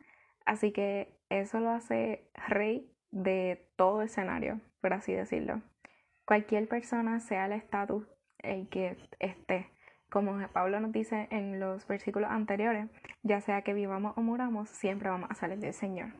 Así 0.47 0.73
que 0.73 1.20
eso 1.31 1.61
lo 1.61 1.71
hace 1.71 2.29
rey 2.49 2.93
de 3.11 3.67
todo 3.77 4.03
escenario, 4.03 4.61
por 4.81 4.93
así 4.93 5.13
decirlo. 5.13 5.63
Cualquier 6.25 6.69
persona, 6.69 7.21
sea 7.21 7.47
el 7.47 7.53
estatus 7.53 8.07
el 8.39 8.69
que 8.69 8.97
esté, 9.19 9.71
como 10.11 10.37
Pablo 10.49 10.81
nos 10.81 10.93
dice 10.93 11.29
en 11.31 11.61
los 11.61 11.87
versículos 11.87 12.31
anteriores, 12.31 12.91
ya 13.23 13.41
sea 13.41 13.63
que 13.63 13.75
vivamos 13.75 14.17
o 14.17 14.23
muramos, 14.23 14.69
siempre 14.69 15.09
vamos 15.09 15.31
a 15.31 15.35
salir 15.35 15.59
del 15.59 15.73
Señor. 15.73 16.13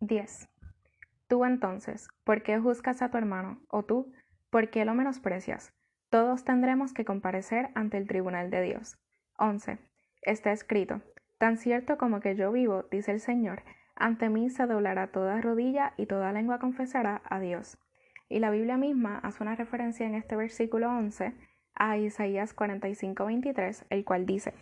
10. 0.00 0.48
Tú 1.28 1.44
entonces, 1.44 2.08
¿por 2.24 2.42
qué 2.42 2.58
juzgas 2.58 3.00
a 3.00 3.10
tu 3.10 3.16
hermano? 3.16 3.60
¿O 3.68 3.84
tú, 3.84 4.12
por 4.50 4.70
qué 4.70 4.84
lo 4.84 4.94
menosprecias? 4.94 5.72
Todos 6.10 6.44
tendremos 6.44 6.92
que 6.92 7.04
comparecer 7.04 7.70
ante 7.74 7.96
el 7.96 8.08
tribunal 8.08 8.50
de 8.50 8.62
Dios. 8.62 8.98
11. 9.38 9.78
Está 10.22 10.52
escrito, 10.52 11.00
Tan 11.42 11.56
cierto 11.56 11.98
como 11.98 12.20
que 12.20 12.36
yo 12.36 12.52
vivo, 12.52 12.84
dice 12.92 13.10
el 13.10 13.18
Señor, 13.18 13.64
ante 13.96 14.28
mí 14.28 14.48
se 14.48 14.64
doblará 14.68 15.08
toda 15.08 15.40
rodilla 15.40 15.92
y 15.96 16.06
toda 16.06 16.30
lengua 16.30 16.60
confesará 16.60 17.20
a 17.24 17.40
Dios. 17.40 17.78
Y 18.28 18.38
la 18.38 18.52
Biblia 18.52 18.76
misma 18.76 19.18
hace 19.18 19.42
una 19.42 19.56
referencia 19.56 20.06
en 20.06 20.14
este 20.14 20.36
versículo 20.36 20.88
11 20.88 21.34
a 21.74 21.98
Isaías 21.98 22.54
45:23, 22.54 23.86
el 23.90 24.04
cual 24.04 24.24
dice, 24.24 24.54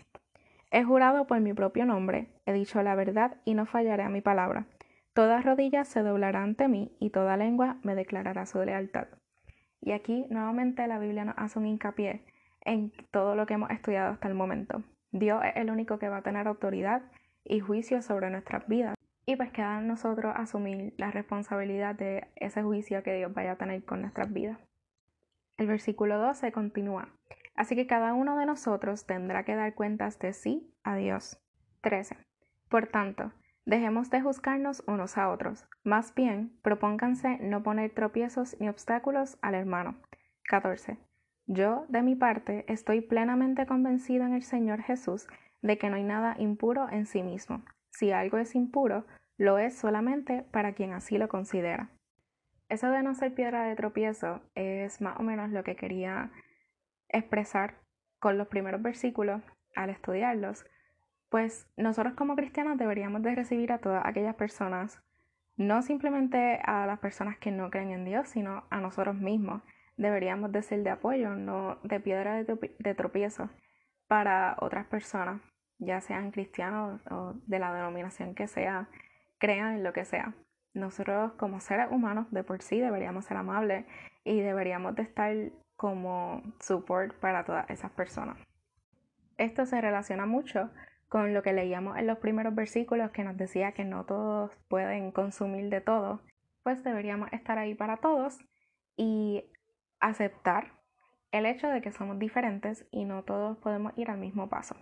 He 0.70 0.82
jurado 0.82 1.26
por 1.26 1.38
mi 1.40 1.52
propio 1.52 1.84
nombre, 1.84 2.28
he 2.46 2.54
dicho 2.54 2.82
la 2.82 2.94
verdad 2.94 3.36
y 3.44 3.52
no 3.52 3.66
fallaré 3.66 4.04
a 4.04 4.08
mi 4.08 4.22
palabra. 4.22 4.64
Toda 5.12 5.42
rodilla 5.42 5.84
se 5.84 6.00
doblará 6.00 6.42
ante 6.42 6.66
mí 6.66 6.96
y 6.98 7.10
toda 7.10 7.36
lengua 7.36 7.76
me 7.82 7.94
declarará 7.94 8.46
su 8.46 8.58
lealtad. 8.64 9.08
Y 9.82 9.92
aquí 9.92 10.24
nuevamente 10.30 10.86
la 10.86 10.98
Biblia 10.98 11.26
nos 11.26 11.34
hace 11.36 11.58
un 11.58 11.66
hincapié 11.66 12.24
en 12.62 12.90
todo 13.10 13.36
lo 13.36 13.44
que 13.44 13.52
hemos 13.52 13.68
estudiado 13.68 14.12
hasta 14.12 14.28
el 14.28 14.34
momento. 14.34 14.82
Dios 15.12 15.42
es 15.44 15.56
el 15.56 15.70
único 15.70 15.98
que 15.98 16.08
va 16.08 16.18
a 16.18 16.22
tener 16.22 16.46
autoridad 16.46 17.02
y 17.44 17.60
juicio 17.60 18.02
sobre 18.02 18.30
nuestras 18.30 18.66
vidas. 18.68 18.94
Y 19.26 19.36
pues 19.36 19.50
queda 19.50 19.78
en 19.78 19.88
nosotros 19.88 20.32
asumir 20.36 20.94
la 20.96 21.10
responsabilidad 21.10 21.94
de 21.94 22.28
ese 22.36 22.62
juicio 22.62 23.02
que 23.02 23.14
Dios 23.14 23.32
vaya 23.32 23.52
a 23.52 23.56
tener 23.56 23.84
con 23.84 24.00
nuestras 24.00 24.32
vidas. 24.32 24.58
El 25.56 25.66
versículo 25.66 26.18
12 26.18 26.52
continúa. 26.52 27.08
Así 27.54 27.76
que 27.76 27.86
cada 27.86 28.14
uno 28.14 28.36
de 28.36 28.46
nosotros 28.46 29.06
tendrá 29.06 29.44
que 29.44 29.54
dar 29.54 29.74
cuentas 29.74 30.18
de 30.18 30.32
sí 30.32 30.74
a 30.82 30.96
Dios. 30.96 31.38
13. 31.82 32.16
Por 32.68 32.86
tanto, 32.86 33.32
dejemos 33.66 34.10
de 34.10 34.22
juzgarnos 34.22 34.82
unos 34.86 35.18
a 35.18 35.28
otros. 35.28 35.66
Más 35.84 36.14
bien, 36.14 36.58
propónganse 36.62 37.38
no 37.40 37.62
poner 37.62 37.92
tropiezos 37.92 38.56
ni 38.60 38.68
obstáculos 38.68 39.38
al 39.42 39.54
hermano. 39.54 40.00
14. 40.48 41.09
Yo, 41.52 41.84
de 41.88 42.02
mi 42.02 42.14
parte, 42.14 42.64
estoy 42.68 43.00
plenamente 43.00 43.66
convencido 43.66 44.24
en 44.24 44.34
el 44.34 44.44
Señor 44.44 44.82
Jesús 44.82 45.26
de 45.62 45.78
que 45.78 45.90
no 45.90 45.96
hay 45.96 46.04
nada 46.04 46.36
impuro 46.38 46.88
en 46.88 47.06
sí 47.06 47.24
mismo. 47.24 47.64
Si 47.90 48.12
algo 48.12 48.38
es 48.38 48.54
impuro, 48.54 49.04
lo 49.36 49.58
es 49.58 49.74
solamente 49.74 50.44
para 50.52 50.74
quien 50.74 50.92
así 50.92 51.18
lo 51.18 51.28
considera. 51.28 51.90
Eso 52.68 52.88
de 52.92 53.02
no 53.02 53.16
ser 53.16 53.34
piedra 53.34 53.64
de 53.64 53.74
tropiezo 53.74 54.42
es 54.54 55.00
más 55.00 55.18
o 55.18 55.24
menos 55.24 55.50
lo 55.50 55.64
que 55.64 55.74
quería 55.74 56.30
expresar 57.08 57.74
con 58.20 58.38
los 58.38 58.46
primeros 58.46 58.80
versículos 58.80 59.42
al 59.74 59.90
estudiarlos, 59.90 60.64
pues 61.30 61.68
nosotros 61.76 62.14
como 62.14 62.36
cristianos 62.36 62.78
deberíamos 62.78 63.22
de 63.22 63.34
recibir 63.34 63.72
a 63.72 63.78
todas 63.78 64.06
aquellas 64.06 64.36
personas, 64.36 65.02
no 65.56 65.82
simplemente 65.82 66.60
a 66.64 66.86
las 66.86 67.00
personas 67.00 67.38
que 67.38 67.50
no 67.50 67.70
creen 67.70 67.90
en 67.90 68.04
Dios, 68.04 68.28
sino 68.28 68.62
a 68.70 68.80
nosotros 68.80 69.16
mismos. 69.16 69.62
Deberíamos 70.00 70.50
de 70.50 70.62
ser 70.62 70.82
de 70.82 70.88
apoyo, 70.88 71.34
no 71.34 71.76
de 71.82 72.00
piedra 72.00 72.42
de 72.42 72.94
tropiezo 72.94 73.50
para 74.08 74.56
otras 74.60 74.86
personas, 74.86 75.42
ya 75.78 76.00
sean 76.00 76.30
cristianos 76.30 77.02
o 77.10 77.34
de 77.46 77.58
la 77.58 77.74
denominación 77.74 78.34
que 78.34 78.46
sea, 78.46 78.88
crean 79.36 79.74
en 79.74 79.84
lo 79.84 79.92
que 79.92 80.06
sea. 80.06 80.32
Nosotros 80.72 81.32
como 81.32 81.60
seres 81.60 81.88
humanos 81.90 82.28
de 82.30 82.42
por 82.42 82.62
sí 82.62 82.80
deberíamos 82.80 83.26
ser 83.26 83.36
amables 83.36 83.84
y 84.24 84.40
deberíamos 84.40 84.94
de 84.94 85.02
estar 85.02 85.36
como 85.76 86.42
support 86.60 87.14
para 87.16 87.44
todas 87.44 87.68
esas 87.68 87.90
personas. 87.90 88.38
Esto 89.36 89.66
se 89.66 89.82
relaciona 89.82 90.24
mucho 90.24 90.70
con 91.10 91.34
lo 91.34 91.42
que 91.42 91.52
leíamos 91.52 91.98
en 91.98 92.06
los 92.06 92.16
primeros 92.20 92.54
versículos 92.54 93.10
que 93.10 93.22
nos 93.22 93.36
decía 93.36 93.72
que 93.72 93.84
no 93.84 94.06
todos 94.06 94.56
pueden 94.68 95.12
consumir 95.12 95.68
de 95.68 95.82
todo, 95.82 96.22
pues 96.62 96.82
deberíamos 96.82 97.30
estar 97.34 97.58
ahí 97.58 97.74
para 97.74 97.98
todos 97.98 98.38
y 98.96 99.44
aceptar 100.00 100.72
el 101.32 101.46
hecho 101.46 101.68
de 101.68 101.80
que 101.80 101.92
somos 101.92 102.18
diferentes 102.18 102.86
y 102.90 103.04
no 103.04 103.22
todos 103.22 103.56
podemos 103.58 103.92
ir 103.96 104.10
al 104.10 104.18
mismo 104.18 104.48
paso. 104.48 104.76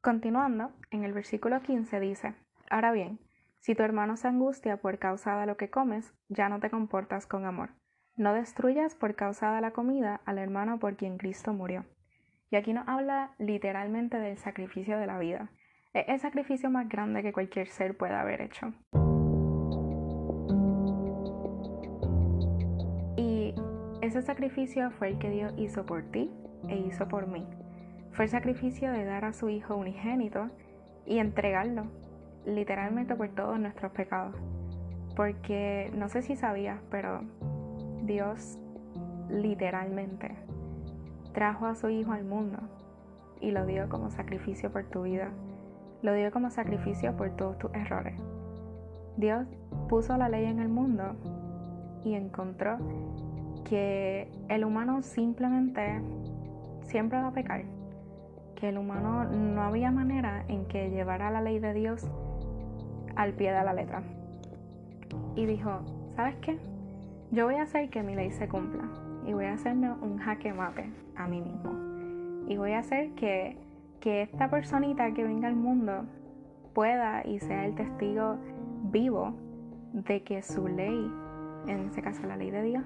Continuando, 0.00 0.72
en 0.90 1.04
el 1.04 1.12
versículo 1.12 1.60
15 1.60 1.98
dice, 2.00 2.34
Ahora 2.70 2.92
bien, 2.92 3.18
si 3.60 3.74
tu 3.74 3.82
hermano 3.82 4.16
se 4.16 4.28
angustia 4.28 4.76
por 4.76 4.98
causa 4.98 5.38
de 5.38 5.46
lo 5.46 5.56
que 5.56 5.70
comes, 5.70 6.14
ya 6.28 6.48
no 6.48 6.60
te 6.60 6.70
comportas 6.70 7.26
con 7.26 7.44
amor. 7.44 7.70
No 8.16 8.32
destruyas 8.32 8.94
por 8.94 9.14
causa 9.14 9.52
de 9.52 9.60
la 9.60 9.72
comida 9.72 10.20
al 10.24 10.38
hermano 10.38 10.78
por 10.78 10.96
quien 10.96 11.18
Cristo 11.18 11.52
murió. 11.52 11.84
Y 12.50 12.56
aquí 12.56 12.72
nos 12.72 12.86
habla 12.88 13.32
literalmente 13.38 14.18
del 14.18 14.38
sacrificio 14.38 14.98
de 14.98 15.06
la 15.06 15.18
vida. 15.18 15.50
Es 15.92 16.08
el 16.08 16.20
sacrificio 16.20 16.70
más 16.70 16.88
grande 16.88 17.22
que 17.22 17.32
cualquier 17.32 17.68
ser 17.68 17.96
pueda 17.96 18.20
haber 18.20 18.40
hecho. 18.40 18.72
Ese 24.18 24.26
sacrificio 24.26 24.90
fue 24.90 25.10
el 25.10 25.18
que 25.18 25.30
Dios 25.30 25.52
hizo 25.56 25.86
por 25.86 26.02
ti 26.02 26.30
e 26.68 26.76
hizo 26.76 27.06
por 27.06 27.28
mí. 27.28 27.46
Fue 28.10 28.24
el 28.24 28.30
sacrificio 28.30 28.90
de 28.90 29.04
dar 29.04 29.24
a 29.24 29.32
su 29.32 29.48
Hijo 29.48 29.76
unigénito 29.76 30.48
y 31.06 31.18
entregarlo 31.18 31.84
literalmente 32.44 33.14
por 33.14 33.28
todos 33.28 33.60
nuestros 33.60 33.92
pecados. 33.92 34.34
Porque 35.14 35.92
no 35.94 36.08
sé 36.08 36.22
si 36.22 36.34
sabías, 36.34 36.80
pero 36.90 37.20
Dios 38.02 38.58
literalmente 39.30 40.34
trajo 41.32 41.66
a 41.66 41.76
su 41.76 41.88
Hijo 41.88 42.10
al 42.12 42.24
mundo 42.24 42.58
y 43.40 43.52
lo 43.52 43.66
dio 43.66 43.88
como 43.88 44.10
sacrificio 44.10 44.72
por 44.72 44.84
tu 44.86 45.02
vida. 45.02 45.30
Lo 46.02 46.12
dio 46.12 46.32
como 46.32 46.50
sacrificio 46.50 47.16
por 47.16 47.30
todos 47.36 47.56
tus 47.58 47.72
errores. 47.72 48.20
Dios 49.16 49.46
puso 49.88 50.16
la 50.16 50.28
ley 50.28 50.46
en 50.46 50.58
el 50.58 50.68
mundo 50.68 51.14
y 52.04 52.14
encontró 52.14 52.78
que 53.68 54.28
el 54.48 54.64
humano 54.64 55.02
simplemente 55.02 56.00
siempre 56.82 57.18
va 57.18 57.28
a 57.28 57.32
pecar. 57.32 57.62
Que 58.56 58.70
el 58.70 58.78
humano 58.78 59.24
no 59.24 59.62
había 59.62 59.90
manera 59.90 60.44
en 60.48 60.66
que 60.66 60.90
llevara 60.90 61.30
la 61.30 61.40
ley 61.40 61.58
de 61.58 61.74
Dios 61.74 62.08
al 63.14 63.32
pie 63.34 63.52
de 63.52 63.64
la 63.64 63.72
letra. 63.72 64.02
Y 65.36 65.46
dijo, 65.46 65.80
¿sabes 66.16 66.36
qué? 66.36 66.58
Yo 67.30 67.44
voy 67.44 67.56
a 67.56 67.62
hacer 67.62 67.90
que 67.90 68.02
mi 68.02 68.14
ley 68.14 68.30
se 68.30 68.48
cumpla 68.48 68.88
y 69.26 69.32
voy 69.32 69.44
a 69.44 69.52
hacerme 69.52 69.90
un 69.92 70.18
jaque 70.18 70.52
mate 70.52 70.90
a 71.16 71.26
mí 71.28 71.40
mismo. 71.40 71.70
Y 72.48 72.56
voy 72.56 72.72
a 72.72 72.78
hacer 72.78 73.10
que, 73.12 73.58
que 74.00 74.22
esta 74.22 74.48
personita 74.48 75.12
que 75.12 75.22
venga 75.22 75.48
al 75.48 75.56
mundo 75.56 76.04
pueda 76.72 77.22
y 77.26 77.38
sea 77.38 77.66
el 77.66 77.74
testigo 77.74 78.38
vivo 78.84 79.34
de 79.92 80.22
que 80.22 80.42
su 80.42 80.66
ley, 80.66 81.10
en 81.66 81.80
este 81.86 82.00
caso 82.00 82.26
la 82.26 82.36
ley 82.36 82.50
de 82.50 82.62
Dios, 82.62 82.84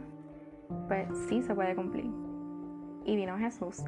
pues 0.88 1.09
sí 1.29 1.42
se 1.42 1.55
puede 1.55 1.75
cumplir. 1.75 2.11
Y 3.05 3.16
vino 3.16 3.38
Jesús 3.38 3.85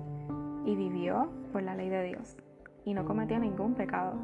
y 0.64 0.74
vivió 0.76 1.30
por 1.52 1.62
la 1.62 1.74
ley 1.74 1.88
de 1.88 2.04
Dios 2.04 2.36
y 2.84 2.94
no 2.94 3.04
cometió 3.04 3.38
ningún 3.38 3.74
pecado 3.74 4.14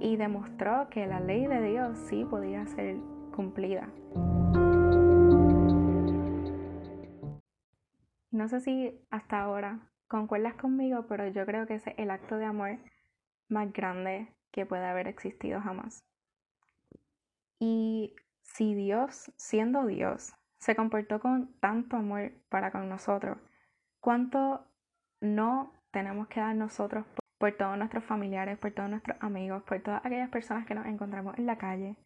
y 0.00 0.16
demostró 0.16 0.88
que 0.90 1.06
la 1.06 1.20
ley 1.20 1.46
de 1.46 1.62
Dios 1.62 1.98
sí 2.08 2.24
podía 2.24 2.66
ser 2.66 2.96
cumplida. 3.34 3.88
No 8.30 8.48
sé 8.48 8.60
si 8.60 9.00
hasta 9.10 9.40
ahora 9.40 9.80
concuerdas 10.08 10.54
conmigo, 10.54 11.06
pero 11.08 11.26
yo 11.28 11.46
creo 11.46 11.66
que 11.66 11.76
es 11.76 11.84
el 11.96 12.10
acto 12.10 12.36
de 12.36 12.44
amor 12.44 12.78
más 13.48 13.72
grande 13.72 14.28
que 14.50 14.66
puede 14.66 14.84
haber 14.84 15.08
existido 15.08 15.60
jamás. 15.60 16.04
Y 17.58 18.14
si 18.42 18.74
Dios, 18.74 19.32
siendo 19.36 19.86
Dios, 19.86 20.34
se 20.66 20.74
comportó 20.74 21.20
con 21.20 21.54
tanto 21.60 21.96
amor 21.96 22.32
para 22.48 22.72
con 22.72 22.88
nosotros, 22.88 23.38
¿cuánto 24.00 24.66
no 25.20 25.72
tenemos 25.92 26.26
que 26.26 26.40
dar 26.40 26.56
nosotros 26.56 27.06
por, 27.38 27.52
todos 27.52 27.78
nuestros 27.78 28.02
familiares, 28.02 28.58
por 28.58 28.72
todos 28.72 28.90
nuestros 28.90 29.16
amigos, 29.20 29.62
por 29.62 29.80
todas 29.80 30.04
aquellas 30.04 30.28
personas 30.28 30.66
que 30.66 30.74
nos 30.74 30.86
encontramos 30.86 31.38
en 31.38 31.46
la 31.46 31.56
calle, 31.56 31.96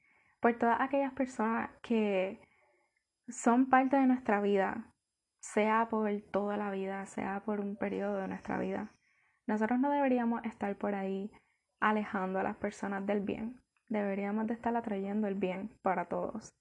por 0.41 0.59
todas 0.59 0.79
aquellas 0.79 1.15
personas 1.15 1.71
que 1.81 2.39
son 3.29 3.71
parte 3.71 3.97
de 3.97 4.07
nuestra 4.07 4.43
vida, 4.43 4.93
sea 5.39 5.89
por 5.89 6.11
toda 6.31 6.59
la 6.59 6.71
vida, 6.71 7.07
sea 7.07 7.41
por 7.47 7.61
un 7.61 7.77
periodo 7.77 8.19
de 8.19 8.29
nuestra 8.29 8.59
vida. 8.59 8.93
Nosotros 9.47 9.81
no 9.81 9.91
deberíamos 9.91 10.45
estar 10.45 10.77
por 10.77 10.95
ahí 10.95 11.33
alejando 11.81 12.39
a 12.39 12.43
las 12.43 12.57
personas 12.59 13.07
del 13.07 13.21
bien. 13.21 13.59
Deberíamos 13.89 14.47
de 14.49 14.53
estar 14.53 14.77
atrayendo 14.77 15.29
el 15.29 15.35
bien 15.35 15.71
para 15.81 16.05
todos. 16.05 16.60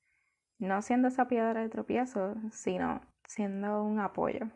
No 0.59 0.81
siendo 0.81 1.07
esa 1.07 1.27
piedra 1.27 1.61
de 1.61 1.69
tropiezo, 1.69 2.35
sino 2.51 3.01
siendo 3.25 3.83
un 3.83 3.99
apoyo. 3.99 4.49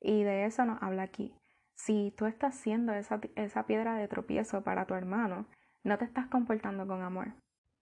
Y 0.00 0.22
de 0.22 0.46
eso 0.46 0.64
nos 0.64 0.82
habla 0.82 1.02
aquí. 1.02 1.34
Si 1.74 2.14
tú 2.16 2.26
estás 2.26 2.54
siendo 2.54 2.92
esa, 2.92 3.20
esa 3.36 3.66
piedra 3.66 3.94
de 3.94 4.08
tropiezo 4.08 4.62
para 4.62 4.86
tu 4.86 4.94
hermano, 4.94 5.46
no 5.84 5.98
te 5.98 6.04
estás 6.04 6.28
comportando 6.28 6.86
con 6.86 7.02
amor. 7.02 7.32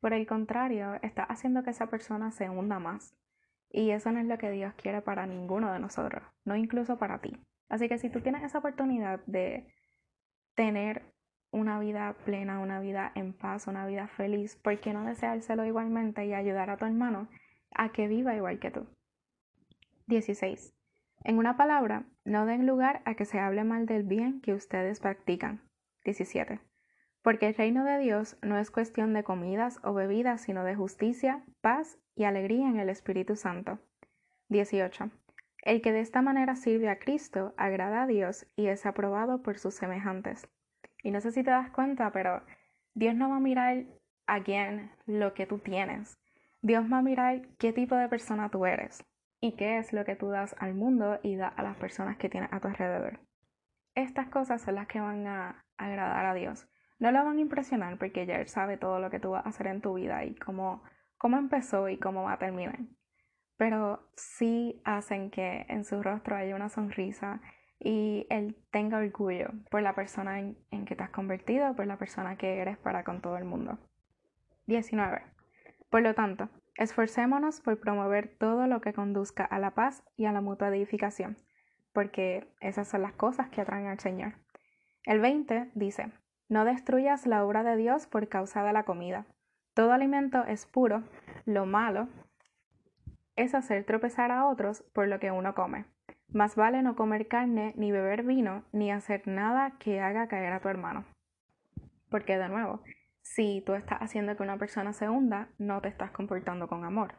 Por 0.01 0.12
el 0.12 0.27
contrario, 0.27 0.94
estás 1.03 1.27
haciendo 1.29 1.62
que 1.62 1.70
esa 1.70 1.88
persona 1.88 2.31
se 2.31 2.49
hunda 2.49 2.79
más. 2.79 3.14
Y 3.70 3.90
eso 3.90 4.12
no 4.12 4.20
es 4.20 4.27
lo 4.27 4.38
que 4.38 4.51
Dios 4.51 4.75
quiere 4.75 5.03
para 5.03 5.27
ninguno 5.27 5.72
de 5.72 5.79
nosotros, 5.79 6.22
no 6.44 6.57
incluso 6.57 6.99
para 6.99 7.20
ti. 7.20 7.37
Así 7.68 7.88
que 7.88 7.99
si 7.99 8.09
tú 8.11 8.20
tienes 8.20 8.42
esa 8.42 8.59
oportunidad 8.59 9.20
de 9.27 9.66
tener 10.55 11.12
una 11.57 11.81
vida 11.81 12.14
plena, 12.25 12.61
una 12.61 12.81
vida 12.81 13.12
en 13.14 13.33
paz, 13.33 13.66
una 13.66 13.87
vida 13.87 14.09
feliz, 14.09 14.57
¿por 14.57 14.79
qué 14.79 14.92
no 14.92 15.05
deseárselo 15.05 15.64
igualmente 15.64 16.27
y 16.27 16.35
ayudar 16.35 16.69
a 16.69 16.77
tu 16.77 16.85
hermano 16.85 17.29
a 17.75 17.92
que 17.92 18.09
viva 18.09 18.37
igual 18.37 18.59
que 18.59 18.71
tú? 18.71 18.87
16. 20.07 20.75
En 21.25 21.38
una 21.38 21.57
palabra, 21.57 22.05
no 22.25 22.45
den 22.45 22.66
lugar 22.66 23.01
a 23.07 23.14
que 23.14 23.25
se 23.25 23.40
hable 23.40 23.64
mal 23.64 23.87
del 23.87 24.03
bien 24.03 24.42
que 24.42 24.53
ustedes 24.53 25.01
practican. 25.01 25.62
17. 26.05 26.61
Porque 27.23 27.49
el 27.49 27.55
reino 27.55 27.85
de 27.85 27.99
Dios 27.99 28.37
no 28.42 28.59
es 28.59 28.71
cuestión 28.71 29.14
de 29.14 29.25
comidas 29.25 29.81
o 29.83 29.95
bebidas, 29.95 30.42
sino 30.42 30.62
de 30.62 30.77
justicia, 30.77 31.42
paz 31.62 31.99
y 32.14 32.25
alegría 32.25 32.69
en 32.69 32.79
el 32.79 32.90
Espíritu 32.90 33.35
Santo. 33.35 33.79
18. 34.51 35.11
El 35.62 35.81
que 35.81 35.92
de 35.92 36.01
esta 36.01 36.21
manera 36.21 36.55
sirve 36.55 36.90
a 36.90 36.99
Cristo 36.99 37.55
agrada 37.57 38.03
a 38.03 38.07
Dios 38.07 38.47
y 38.57 38.66
es 38.66 38.85
aprobado 38.85 39.42
por 39.42 39.59
sus 39.59 39.75
semejantes. 39.75 40.49
Y 41.07 41.11
no 41.11 41.21
sé 41.21 41.31
si 41.33 41.42
te 41.42 41.51
das 41.51 41.71
cuenta, 41.71 42.11
pero 42.11 42.42
Dios 42.95 43.14
no 43.14 43.29
va 43.31 43.37
a 43.37 43.40
mirar 43.40 43.85
a 44.27 44.42
quién 44.42 44.90
lo 45.07 45.35
que 45.35 45.47
tú 45.47 45.59
tienes. 45.59 46.19
Dios 46.62 46.85
va 46.92 46.99
a 46.99 47.03
mirar 47.03 47.42
qué 47.59 47.73
tipo 47.73 47.95
de 47.95 48.09
persona 48.09 48.51
tú 48.51 48.66
eres 48.66 49.05
y 49.40 49.53
qué 49.53 49.79
es 49.79 49.92
lo 49.92 50.05
que 50.05 50.16
tú 50.16 50.31
das 50.31 50.57
al 50.59 50.75
mundo 50.75 51.21
y 51.23 51.37
da 51.37 51.49
a 51.49 51.62
las 51.62 51.77
personas 51.77 52.16
que 52.16 52.29
tienes 52.29 52.53
a 52.53 52.61
tu 52.61 52.69
alrededor. 52.69 53.21
Estas 53.95 54.29
cosas 54.29 54.62
son 54.62 54.75
las 54.75 54.88
que 54.88 55.01
van 55.01 55.27
a 55.27 55.64
agradar 55.77 56.27
a 56.27 56.35
Dios 56.35 56.66
no 56.99 57.11
lo 57.11 57.25
van 57.25 57.38
a 57.38 57.40
impresionar 57.40 57.99
porque 57.99 58.27
ya 58.27 58.37
él 58.37 58.49
sabe 58.49 58.77
todo 58.77 59.01
lo 59.01 59.11
que 59.11 59.21
tú 59.21 59.31
vas 59.31 59.45
a 59.45 59.51
hacer 59.51 59.66
en 59.66 59.81
tu 59.81 59.95
vida 59.95 60.25
y 60.25 60.35
cómo, 60.35 60.83
cómo 61.19 61.37
empezó 61.37 61.88
y 61.88 61.99
cómo 61.99 62.23
va 62.23 62.35
a 62.35 62.38
terminar. 62.38 62.79
Pero 63.57 64.09
sí 64.16 64.81
hacen 64.85 65.31
que 65.31 65.66
en 65.69 65.85
su 65.85 66.03
rostro 66.03 66.37
haya 66.37 66.57
una 66.57 66.69
sonrisa 66.69 67.40
y 67.79 68.27
él 68.31 68.57
tenga 68.71 68.99
orgullo 68.99 69.51
por 69.71 69.83
la 69.83 69.95
persona 69.95 70.39
en, 70.39 70.57
en 70.71 70.85
que 70.85 70.97
te 70.97 71.03
has 71.03 71.11
convertido, 71.11 71.75
por 71.75 71.87
la 71.87 71.99
persona 71.99 72.37
que 72.37 72.59
eres 72.59 72.79
para 72.79 73.05
con 73.05 73.21
todo 73.21 73.37
el 73.37 73.45
mundo. 73.45 73.79
19. 74.67 75.23
Por 75.91 76.03
lo 76.03 76.15
tanto, 76.15 76.49
esforcémonos 76.77 77.61
por 77.61 77.79
promover 77.79 78.37
todo 78.39 78.67
lo 78.67 78.81
que 78.81 78.93
conduzca 78.93 79.45
a 79.45 79.59
la 79.59 79.73
paz 79.73 80.03
y 80.17 80.27
a 80.27 80.33
la 80.33 80.41
mutua 80.41 80.69
edificación, 80.69 81.39
porque 81.93 82.49
esas 82.61 82.89
son 82.89 83.03
las 83.03 83.12
cosas 83.12 83.49
que 83.49 83.61
atraen 83.61 83.87
al 83.87 84.01
Señor. 84.01 84.35
El 85.05 85.21
20 85.21 85.71
dice, 85.75 86.11
no 86.49 86.65
destruyas 86.65 87.27
la 87.27 87.45
obra 87.45 87.62
de 87.62 87.77
Dios 87.77 88.07
por 88.07 88.29
causa 88.29 88.62
de 88.62 88.73
la 88.73 88.85
comida. 88.85 89.27
Todo 89.75 89.93
alimento 89.93 90.45
es 90.45 90.67
puro, 90.67 91.05
lo 91.45 91.67
malo 91.67 92.09
es 93.37 93.55
hacer 93.55 93.85
tropezar 93.85 94.31
a 94.33 94.47
otros 94.47 94.83
por 94.95 95.09
lo 95.09 95.21
que 95.21 95.31
uno 95.31 95.55
come. 95.55 95.85
Más 96.33 96.57
vale 96.57 96.83
no 96.83 96.97
comer 96.97 97.29
carne, 97.29 97.73
ni 97.77 97.93
beber 97.93 98.23
vino, 98.23 98.65
ni 98.73 98.91
hacer 98.91 99.27
nada 99.27 99.77
que 99.79 100.01
haga 100.01 100.29
caer 100.29 100.53
a 100.53 100.61
tu 100.61 100.69
hermano. 100.69 101.05
Porque 102.11 102.37
de 102.37 102.49
nuevo, 102.49 102.83
si 103.23 103.62
tú 103.65 103.75
estás 103.75 103.99
haciendo 104.01 104.37
que 104.37 104.43
una 104.43 104.59
persona 104.59 104.93
se 104.93 105.09
hunda, 105.09 105.49
no 105.59 105.81
te 105.81 105.89
estás 105.89 106.11
comportando 106.11 106.69
con 106.69 106.85
amor. 106.85 107.15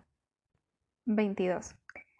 22. 1.06 1.76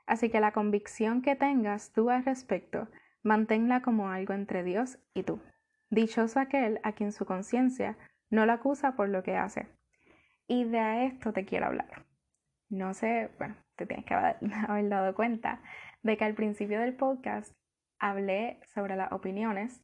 Así 0.06 0.30
que 0.30 0.40
la 0.40 0.54
convicción 0.54 1.22
que 1.22 1.36
tengas 1.36 1.92
tú 1.92 2.10
al 2.10 2.24
respecto, 2.24 2.88
manténla 3.24 3.82
como 3.82 4.10
algo 4.10 4.34
entre 4.34 4.64
Dios 4.64 5.00
y 5.14 5.24
tú. 5.24 5.42
Dichoso 5.90 6.40
aquel 6.40 6.80
a 6.84 6.94
quien 6.94 7.12
su 7.12 7.26
conciencia 7.26 7.98
no 8.30 8.46
la 8.46 8.54
acusa 8.54 8.96
por 8.96 9.10
lo 9.10 9.24
que 9.24 9.36
hace. 9.36 9.68
Y 10.48 10.64
de 10.64 11.06
esto 11.06 11.34
te 11.34 11.46
quiero 11.46 11.68
hablar. 11.68 12.06
No 12.70 12.94
sé, 12.94 13.30
bueno, 13.38 13.56
te 13.76 13.86
tienes 13.86 14.06
que 14.06 14.14
haber 14.14 14.38
dado 14.90 15.14
cuenta 15.16 15.62
de 16.04 16.18
que 16.18 16.26
al 16.26 16.36
principio 16.36 16.80
del 16.80 16.96
podcast 16.96 17.54
hablé 18.00 18.60
sobre 18.74 18.96
las 18.96 19.12
opiniones 19.12 19.82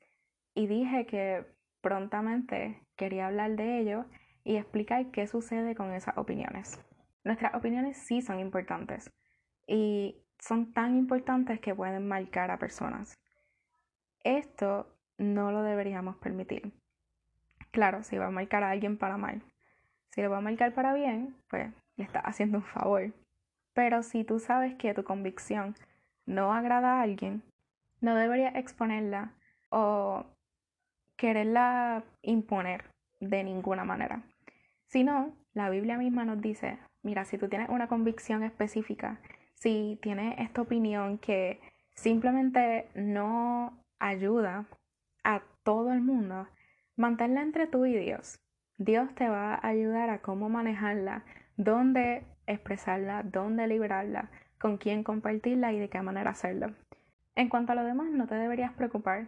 y 0.54 0.68
dije 0.68 1.06
que 1.06 1.46
prontamente 1.82 2.82
quería 2.96 3.28
hablar 3.28 3.56
de 3.56 3.80
ello 3.80 4.06
y 4.44 4.58
explicar 4.58 5.12
qué 5.12 5.28
sucede 5.28 5.76
con 5.76 5.94
esas 5.94 6.18
opiniones. 6.18 6.80
Nuestras 7.24 7.56
opiniones 7.56 7.98
sí 7.98 8.22
son 8.22 8.40
importantes 8.40 9.12
y 9.68 10.18
son 10.40 10.74
tan 10.74 10.96
importantes 10.96 11.60
que 11.60 11.74
pueden 11.74 12.08
marcar 12.08 12.52
a 12.52 12.60
personas. 12.60 13.18
Esto 14.24 14.88
no 15.18 15.52
lo 15.52 15.64
deberíamos 15.64 16.18
permitir. 16.18 16.74
Claro, 17.72 18.04
si 18.04 18.18
va 18.18 18.28
a 18.28 18.32
marcar 18.32 18.64
a 18.64 18.72
alguien 18.72 18.98
para 18.98 19.18
mal. 19.18 19.42
Si 20.12 20.22
lo 20.22 20.30
va 20.30 20.38
a 20.38 20.42
marcar 20.42 20.74
para 20.74 20.94
bien, 20.94 21.36
pues 21.50 21.72
le 21.96 22.04
está 22.04 22.20
haciendo 22.20 22.60
un 22.60 22.64
favor. 22.64 23.14
Pero 23.74 24.04
si 24.04 24.24
tú 24.24 24.40
sabes 24.40 24.76
que 24.76 24.94
tu 24.94 25.04
convicción 25.04 25.76
no 26.26 26.54
agrada 26.54 27.00
a 27.00 27.02
alguien, 27.02 27.44
no 28.02 28.16
deberías 28.16 28.56
exponerla 28.56 29.34
o 29.70 30.26
quererla 31.16 32.04
imponer 32.22 32.86
de 33.20 33.44
ninguna 33.44 33.86
manera. 33.86 34.24
Si 34.88 35.04
no, 35.04 35.36
la 35.54 35.70
Biblia 35.70 35.98
misma 35.98 36.26
nos 36.26 36.42
dice, 36.42 36.80
mira, 37.02 37.26
si 37.26 37.38
tú 37.38 37.48
tienes 37.48 37.70
una 37.70 37.88
convicción 37.88 38.44
específica, 38.44 39.20
si 39.56 39.98
tienes 40.02 40.36
esta 40.40 40.62
opinión 40.62 41.18
que 41.18 41.62
simplemente 41.96 42.90
no 42.96 43.78
ayuda 44.00 44.66
a 45.24 45.42
todo 45.64 45.94
el 45.94 46.02
mundo, 46.02 46.48
manténla 46.98 47.42
entre 47.42 47.68
tú 47.68 47.86
y 47.86 47.96
Dios. 47.96 48.40
Dios 48.78 49.14
te 49.16 49.30
va 49.30 49.56
a 49.56 49.68
ayudar 49.68 50.10
a 50.10 50.22
cómo 50.22 50.50
manejarla, 50.50 51.24
dónde 51.56 52.26
expresarla, 52.48 53.24
dónde 53.24 53.68
liberarla, 53.68 54.30
con 54.64 54.78
quién 54.78 55.04
compartirla 55.04 55.74
y 55.74 55.80
de 55.80 55.90
qué 55.90 56.02
manera 56.02 56.32
hacerlo. 56.32 56.74
En 57.36 57.50
cuanto 57.50 57.74
a 57.74 57.76
lo 57.76 57.84
demás, 57.84 58.10
no 58.12 58.28
te 58.28 58.36
deberías 58.36 58.72
preocupar 58.72 59.28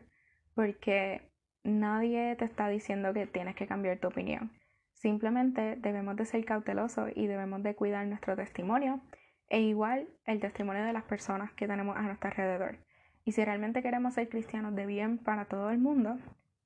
porque 0.53 1.29
nadie 1.65 2.37
te 2.37 2.45
está 2.45 2.69
diciendo 2.69 3.11
que 3.13 3.27
tienes 3.27 3.53
que 3.57 3.67
cambiar 3.67 3.99
tu 3.99 4.07
opinión. 4.07 4.53
Simplemente 4.93 5.75
debemos 5.75 6.15
de 6.15 6.23
ser 6.23 6.45
cautelosos 6.45 7.09
y 7.15 7.27
debemos 7.27 7.61
de 7.63 7.75
cuidar 7.75 8.07
nuestro 8.07 8.37
testimonio 8.37 9.01
e 9.49 9.59
igual 9.59 10.07
el 10.25 10.39
testimonio 10.39 10.85
de 10.85 10.93
las 10.93 11.03
personas 11.03 11.51
que 11.51 11.67
tenemos 11.67 11.97
a 11.97 12.03
nuestro 12.03 12.29
alrededor. 12.29 12.77
Y 13.25 13.33
si 13.33 13.43
realmente 13.43 13.83
queremos 13.83 14.13
ser 14.13 14.29
cristianos 14.29 14.73
de 14.73 14.85
bien 14.85 15.17
para 15.17 15.49
todo 15.49 15.69
el 15.69 15.79
mundo, 15.79 16.17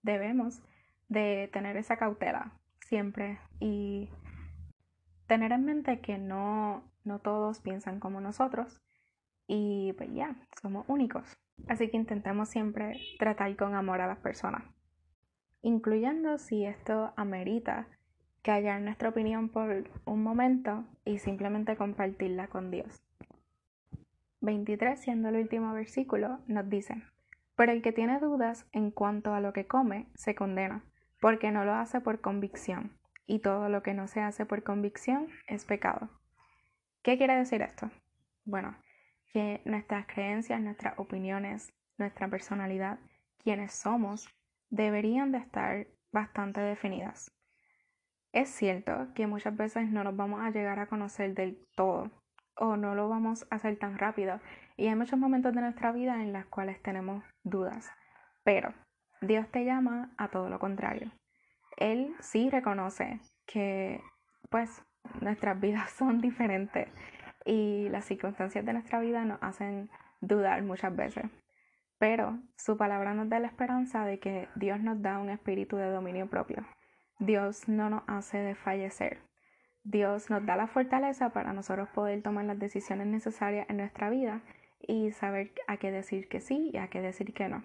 debemos 0.04 0.62
de 1.08 1.50
tener 1.52 1.76
esa 1.76 1.98
cautela 1.98 2.52
siempre 2.82 3.40
y 3.60 4.12
tener 5.26 5.54
en 5.54 5.66
mente 5.66 6.02
que 6.02 6.20
no, 6.20 6.84
no 7.10 7.20
todos 7.20 7.60
piensan 7.60 8.00
como 8.00 8.22
nosotros 8.22 8.80
y 9.48 9.94
pues 9.94 10.14
ya, 10.14 10.36
somos 10.62 10.86
únicos. 10.88 11.26
Así 11.68 11.90
que 11.90 11.98
intentemos 11.98 12.50
siempre 12.50 12.98
tratar 13.18 13.54
con 13.58 13.76
amor 13.76 14.00
a 14.00 14.08
las 14.08 14.20
personas, 14.20 14.64
incluyendo 15.62 16.38
si 16.38 16.66
esto 16.66 17.12
amerita 17.18 17.88
callar 18.44 18.80
nuestra 18.82 19.10
opinión 19.10 19.50
por 19.50 19.90
un 20.06 20.24
momento 20.24 20.86
y 21.04 21.18
simplemente 21.18 21.76
compartirla 21.76 22.48
con 22.48 22.70
Dios. 22.70 23.04
23, 24.42 25.02
siendo 25.02 25.30
el 25.30 25.36
último 25.36 25.74
versículo, 25.74 26.40
nos 26.48 26.70
dice, 26.70 27.04
pero 27.58 27.72
el 27.72 27.82
que 27.82 27.92
tiene 27.92 28.20
dudas 28.20 28.68
en 28.72 28.92
cuanto 28.92 29.34
a 29.34 29.42
lo 29.42 29.52
que 29.52 29.68
come, 29.68 30.08
se 30.14 30.36
condena, 30.36 30.86
porque 31.20 31.52
no 31.52 31.66
lo 31.66 31.74
hace 31.74 32.00
por 32.00 32.22
convicción 32.22 32.98
y 33.26 33.40
todo 33.40 33.68
lo 33.68 33.84
que 33.84 33.94
no 33.94 34.08
se 34.08 34.22
hace 34.22 34.46
por 34.46 34.64
convicción 34.64 35.28
es 35.48 35.66
pecado. 35.66 36.10
¿Qué 37.04 37.18
quiere 37.18 37.36
decir 37.36 37.62
esto? 37.62 37.90
Bueno, 38.46 38.76
que 39.32 39.62
nuestras 39.66 40.06
creencias, 40.08 40.60
nuestras 40.62 40.98
opiniones, 40.98 41.74
nuestra 41.98 42.28
personalidad, 42.28 43.00
quienes 43.38 43.74
somos, 43.74 44.28
deberían 44.70 45.32
de 45.32 45.40
estar 45.40 45.88
bastante 46.12 46.62
definidas. 46.62 47.32
Es 48.32 48.50
cierto 48.50 49.14
que 49.16 49.28
muchas 49.28 49.56
veces 49.56 49.90
no 49.90 50.04
nos 50.04 50.16
vamos 50.16 50.42
a 50.42 50.52
llegar 50.52 50.80
a 50.80 50.88
conocer 50.88 51.34
del 51.34 51.66
todo 51.76 52.12
o 52.56 52.76
no 52.78 52.94
lo 52.94 53.10
vamos 53.10 53.48
a 53.50 53.56
hacer 53.56 53.78
tan 53.80 53.98
rápido 53.98 54.40
y 54.76 54.88
hay 54.88 54.96
muchos 54.96 55.18
momentos 55.18 55.54
de 55.54 55.62
nuestra 55.62 55.92
vida 55.92 56.22
en 56.22 56.34
los 56.34 56.46
cuales 56.46 56.82
tenemos 56.82 57.24
dudas, 57.44 57.90
pero 58.44 58.74
Dios 59.22 59.50
te 59.50 59.66
llama 59.66 60.14
a 60.18 60.28
todo 60.28 60.50
lo 60.50 60.60
contrario 60.60 61.12
él 61.80 62.14
sí 62.20 62.50
reconoce 62.50 63.20
que 63.46 64.02
pues 64.50 64.84
nuestras 65.22 65.60
vidas 65.60 65.92
son 65.98 66.22
diferentes 66.22 66.88
y 67.46 67.90
las 67.90 68.06
circunstancias 68.06 68.66
de 68.66 68.74
nuestra 68.74 69.00
vida 69.00 69.26
nos 69.26 69.42
hacen 69.42 69.90
dudar 70.22 70.62
muchas 70.64 70.96
veces. 70.96 71.26
Pero 71.98 72.40
su 72.56 72.78
palabra 72.78 73.14
nos 73.14 73.30
da 73.30 73.40
la 73.40 73.48
esperanza 73.48 74.06
de 74.06 74.20
que 74.20 74.48
Dios 74.56 74.80
nos 74.80 75.02
da 75.02 75.20
un 75.20 75.30
espíritu 75.30 75.76
de 75.76 75.90
dominio 75.90 76.30
propio. 76.30 76.66
Dios 77.20 77.68
no 77.68 77.90
nos 77.90 78.04
hace 78.08 78.38
desfallecer. 78.38 79.20
Dios 79.84 80.30
nos 80.30 80.46
da 80.46 80.56
la 80.56 80.68
fortaleza 80.68 81.32
para 81.32 81.52
nosotros 81.52 81.90
poder 81.90 82.22
tomar 82.22 82.46
las 82.46 82.60
decisiones 82.60 83.08
necesarias 83.08 83.70
en 83.70 83.78
nuestra 83.78 84.10
vida 84.10 84.42
y 84.80 85.12
saber 85.12 85.52
a 85.68 85.78
qué 85.78 85.92
decir 85.92 86.30
que 86.30 86.40
sí 86.40 86.72
y 86.74 86.78
a 86.78 86.88
qué 86.88 87.02
decir 87.02 87.34
que 87.34 87.50
no. 87.50 87.64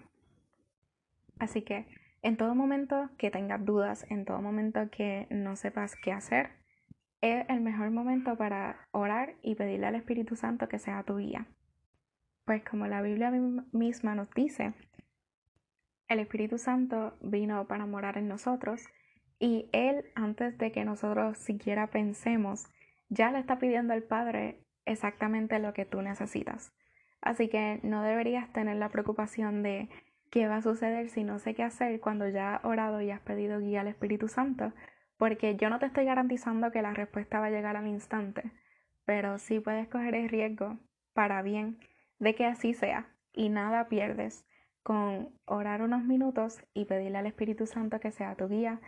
Así 1.39 1.61
que 1.61 1.87
en 2.21 2.37
todo 2.37 2.55
momento 2.55 3.09
que 3.17 3.31
tengas 3.31 3.63
dudas, 3.63 4.05
en 4.09 4.25
todo 4.25 4.41
momento 4.41 4.89
que 4.89 5.27
no 5.29 5.55
sepas 5.55 5.95
qué 5.95 6.11
hacer, 6.11 6.49
es 7.25 7.49
el 7.49 7.61
mejor 7.61 7.89
momento 7.89 8.37
para 8.37 8.87
orar 8.91 9.33
y 9.41 9.55
pedirle 9.55 9.87
al 9.87 9.95
Espíritu 9.95 10.35
Santo 10.35 10.67
que 10.67 10.77
sea 10.77 11.01
tu 11.01 11.17
guía. 11.17 11.47
Pues 12.45 12.63
como 12.63 12.85
la 12.85 13.01
Biblia 13.01 13.31
misma 13.71 14.13
nos 14.13 14.29
dice, 14.31 14.73
el 16.07 16.19
Espíritu 16.19 16.59
Santo 16.59 17.17
vino 17.21 17.65
para 17.65 17.87
morar 17.87 18.19
en 18.19 18.27
nosotros 18.27 18.83
y 19.39 19.67
Él, 19.71 20.05
antes 20.13 20.55
de 20.59 20.71
que 20.71 20.85
nosotros 20.85 21.39
siquiera 21.39 21.87
pensemos, 21.87 22.67
ya 23.09 23.31
le 23.31 23.39
está 23.39 23.57
pidiendo 23.57 23.93
al 23.93 24.03
Padre 24.03 24.63
exactamente 24.85 25.57
lo 25.57 25.73
que 25.73 25.85
tú 25.85 26.03
necesitas. 26.03 26.73
Así 27.21 27.49
que 27.49 27.79
no 27.81 28.03
deberías 28.03 28.53
tener 28.53 28.75
la 28.75 28.89
preocupación 28.89 29.63
de 29.63 29.89
qué 30.29 30.47
va 30.47 30.57
a 30.57 30.61
suceder 30.61 31.09
si 31.09 31.23
no 31.23 31.39
sé 31.39 31.55
qué 31.55 31.63
hacer 31.63 31.99
cuando 31.99 32.29
ya 32.29 32.57
has 32.57 32.65
orado 32.65 33.01
y 33.01 33.09
has 33.09 33.21
pedido 33.21 33.59
guía 33.59 33.81
al 33.81 33.87
Espíritu 33.87 34.27
Santo, 34.27 34.73
porque 35.17 35.55
yo 35.55 35.69
no 35.69 35.79
te 35.79 35.85
estoy 35.85 36.05
garantizando 36.05 36.71
que 36.71 36.81
la 36.81 36.93
respuesta 36.93 37.39
va 37.39 37.47
a 37.47 37.51
llegar 37.51 37.75
al 37.75 37.87
instante, 37.87 38.51
pero 39.05 39.37
sí 39.37 39.59
puedes 39.59 39.87
coger 39.87 40.15
el 40.15 40.29
riesgo 40.29 40.77
para 41.13 41.41
bien 41.41 41.79
de 42.19 42.35
que 42.35 42.45
así 42.45 42.73
sea 42.73 43.07
y 43.33 43.49
nada 43.49 43.87
pierdes 43.87 44.45
con 44.83 45.29
orar 45.45 45.81
unos 45.81 46.03
minutos 46.03 46.61
y 46.73 46.85
pedirle 46.85 47.17
al 47.17 47.25
Espíritu 47.25 47.65
Santo 47.65 47.99
que 47.99 48.11
sea 48.11 48.35
tu 48.35 48.47
guía, 48.47 48.79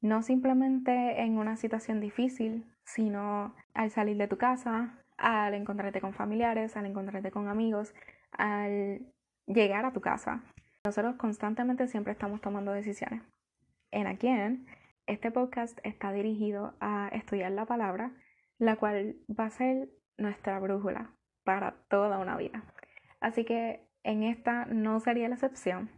no 0.00 0.22
simplemente 0.22 1.20
en 1.22 1.36
una 1.38 1.56
situación 1.56 2.00
difícil, 2.00 2.64
sino 2.84 3.54
al 3.74 3.90
salir 3.90 4.16
de 4.16 4.28
tu 4.28 4.38
casa, 4.38 4.98
al 5.16 5.54
encontrarte 5.54 6.00
con 6.00 6.14
familiares, 6.14 6.76
al 6.76 6.86
encontrarte 6.86 7.30
con 7.30 7.48
amigos, 7.48 7.94
al 8.32 9.00
llegar 9.46 9.84
a 9.84 9.92
tu 9.92 10.00
casa, 10.00 10.42
nosotros 10.84 11.16
constantemente 11.16 11.86
siempre 11.86 12.12
estamos 12.12 12.40
tomando 12.40 12.72
decisiones. 12.72 13.22
en 13.90 14.06
Again, 14.06 14.66
este 15.06 15.30
podcast 15.30 15.78
está 15.82 16.12
dirigido 16.12 16.74
a 16.80 17.08
estudiar 17.12 17.52
la 17.52 17.66
palabra, 17.66 18.12
la 18.58 18.76
cual 18.76 19.16
va 19.28 19.46
a 19.46 19.50
ser 19.50 19.88
nuestra 20.16 20.58
brújula 20.60 21.14
para 21.44 21.74
toda 21.88 22.18
una 22.18 22.36
vida. 22.36 22.64
Así 23.20 23.44
que 23.44 23.88
en 24.04 24.22
esta 24.22 24.66
no 24.66 25.00
sería 25.00 25.28
la 25.28 25.34
excepción. 25.34 25.90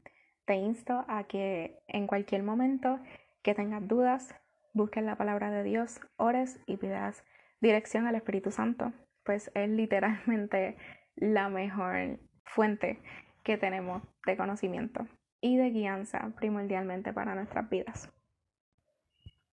Te 0.47 0.55
insto 0.57 1.05
a 1.09 1.25
que 1.25 1.79
en 1.87 2.07
cualquier 2.07 2.43
momento 2.43 3.01
que 3.43 3.55
tengas 3.55 3.87
dudas, 3.87 4.35
busques 4.73 5.05
la 5.05 5.17
palabra 5.17 5.51
de 5.51 5.62
Dios, 5.62 6.01
ores 6.17 6.61
y 6.67 6.77
pidas 6.77 7.25
dirección 7.61 8.07
al 8.07 8.14
Espíritu 8.14 8.51
Santo, 8.51 8.93
pues 9.25 9.51
es 9.55 9.69
literalmente 9.69 10.77
la 11.17 11.49
mejor 11.49 12.19
fuente 12.45 13.01
que 13.43 13.57
tenemos 13.57 14.03
de 14.27 14.37
conocimiento 14.37 15.07
y 15.40 15.57
de 15.57 15.71
guianza 15.71 16.33
primordialmente 16.37 17.12
para 17.12 17.35
nuestras 17.35 17.69
vidas. 17.69 18.12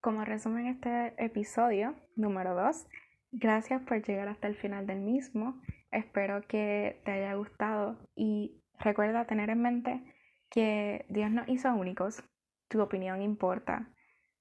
Como 0.02 0.26
resumen 0.26 0.66
este 0.66 1.14
episodio 1.24 1.94
número 2.16 2.56
2, 2.56 2.88
gracias 3.34 3.84
por 3.84 4.02
llegar 4.02 4.30
hasta 4.30 4.48
el 4.48 4.56
final 4.56 4.88
del 4.88 5.00
mismo. 5.00 5.62
Espero 5.92 6.42
que 6.48 7.00
te 7.06 7.12
haya 7.12 7.36
gustado 7.36 8.00
y 8.16 8.64
recuerda 8.80 9.28
tener 9.28 9.52
en 9.52 9.62
mente 9.62 10.02
que 10.50 11.06
Dios 11.10 11.30
nos 11.30 11.48
hizo 11.48 11.72
únicos. 11.76 12.24
Tu 12.68 12.82
opinión 12.82 13.22
importa. 13.22 13.90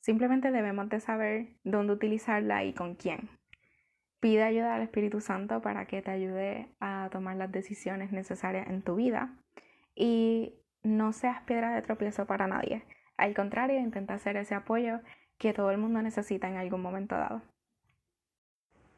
Simplemente 0.00 0.50
debemos 0.50 0.88
de 0.88 0.98
saber 1.00 1.48
dónde 1.62 1.92
utilizarla 1.92 2.64
y 2.64 2.72
con 2.72 2.94
quién. 2.94 3.28
Pide 4.18 4.44
ayuda 4.44 4.76
al 4.76 4.82
Espíritu 4.82 5.20
Santo 5.20 5.60
para 5.60 5.84
que 5.84 6.00
te 6.00 6.10
ayude 6.10 6.74
a 6.80 7.10
tomar 7.12 7.36
las 7.36 7.52
decisiones 7.52 8.12
necesarias 8.12 8.66
en 8.66 8.80
tu 8.80 8.94
vida 8.94 9.36
y 9.94 10.54
no 10.82 11.12
seas 11.12 11.42
piedra 11.42 11.74
de 11.74 11.82
tropiezo 11.82 12.24
para 12.24 12.46
nadie. 12.46 12.82
Al 13.18 13.34
contrario, 13.34 13.78
intenta 13.78 14.14
hacer 14.14 14.38
ese 14.38 14.54
apoyo 14.54 15.00
que 15.40 15.54
todo 15.54 15.70
el 15.70 15.78
mundo 15.78 16.02
necesita 16.02 16.48
en 16.48 16.58
algún 16.58 16.82
momento 16.82 17.16
dado. 17.16 17.40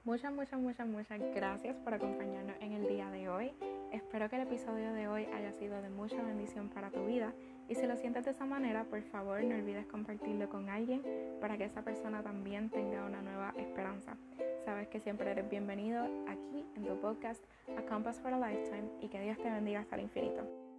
Muchas, 0.04 0.32
muchas, 0.32 0.58
muchas, 0.58 0.88
muchas 0.88 1.20
gracias 1.32 1.76
por 1.76 1.94
acompañarnos 1.94 2.56
en 2.60 2.72
el 2.72 2.88
día 2.88 3.08
de 3.10 3.28
hoy. 3.28 3.52
Espero 3.92 4.28
que 4.28 4.34
el 4.34 4.42
episodio 4.42 4.92
de 4.92 5.06
hoy 5.06 5.26
haya 5.26 5.52
sido 5.52 5.80
de 5.80 5.88
mucha 5.88 6.20
bendición 6.20 6.68
para 6.68 6.90
tu 6.90 7.06
vida 7.06 7.32
y 7.68 7.76
si 7.76 7.86
lo 7.86 7.96
sientes 7.96 8.24
de 8.24 8.32
esa 8.32 8.44
manera, 8.44 8.82
por 8.82 9.00
favor 9.02 9.44
no 9.44 9.54
olvides 9.54 9.86
compartirlo 9.86 10.48
con 10.48 10.68
alguien 10.68 11.04
para 11.40 11.56
que 11.56 11.66
esa 11.66 11.82
persona 11.82 12.24
también 12.24 12.70
tenga 12.70 13.04
una 13.04 13.22
nueva 13.22 13.54
esperanza. 13.56 14.16
Sabes 14.64 14.88
que 14.88 14.98
siempre 14.98 15.30
eres 15.30 15.48
bienvenido 15.48 16.02
aquí 16.26 16.66
en 16.74 16.84
tu 16.84 17.00
podcast 17.00 17.44
A 17.78 17.82
Compass 17.82 18.18
for 18.18 18.34
a 18.34 18.48
Lifetime 18.48 18.90
y 19.00 19.08
que 19.08 19.20
Dios 19.20 19.38
te 19.38 19.48
bendiga 19.48 19.78
hasta 19.78 19.94
el 19.94 20.02
infinito. 20.02 20.71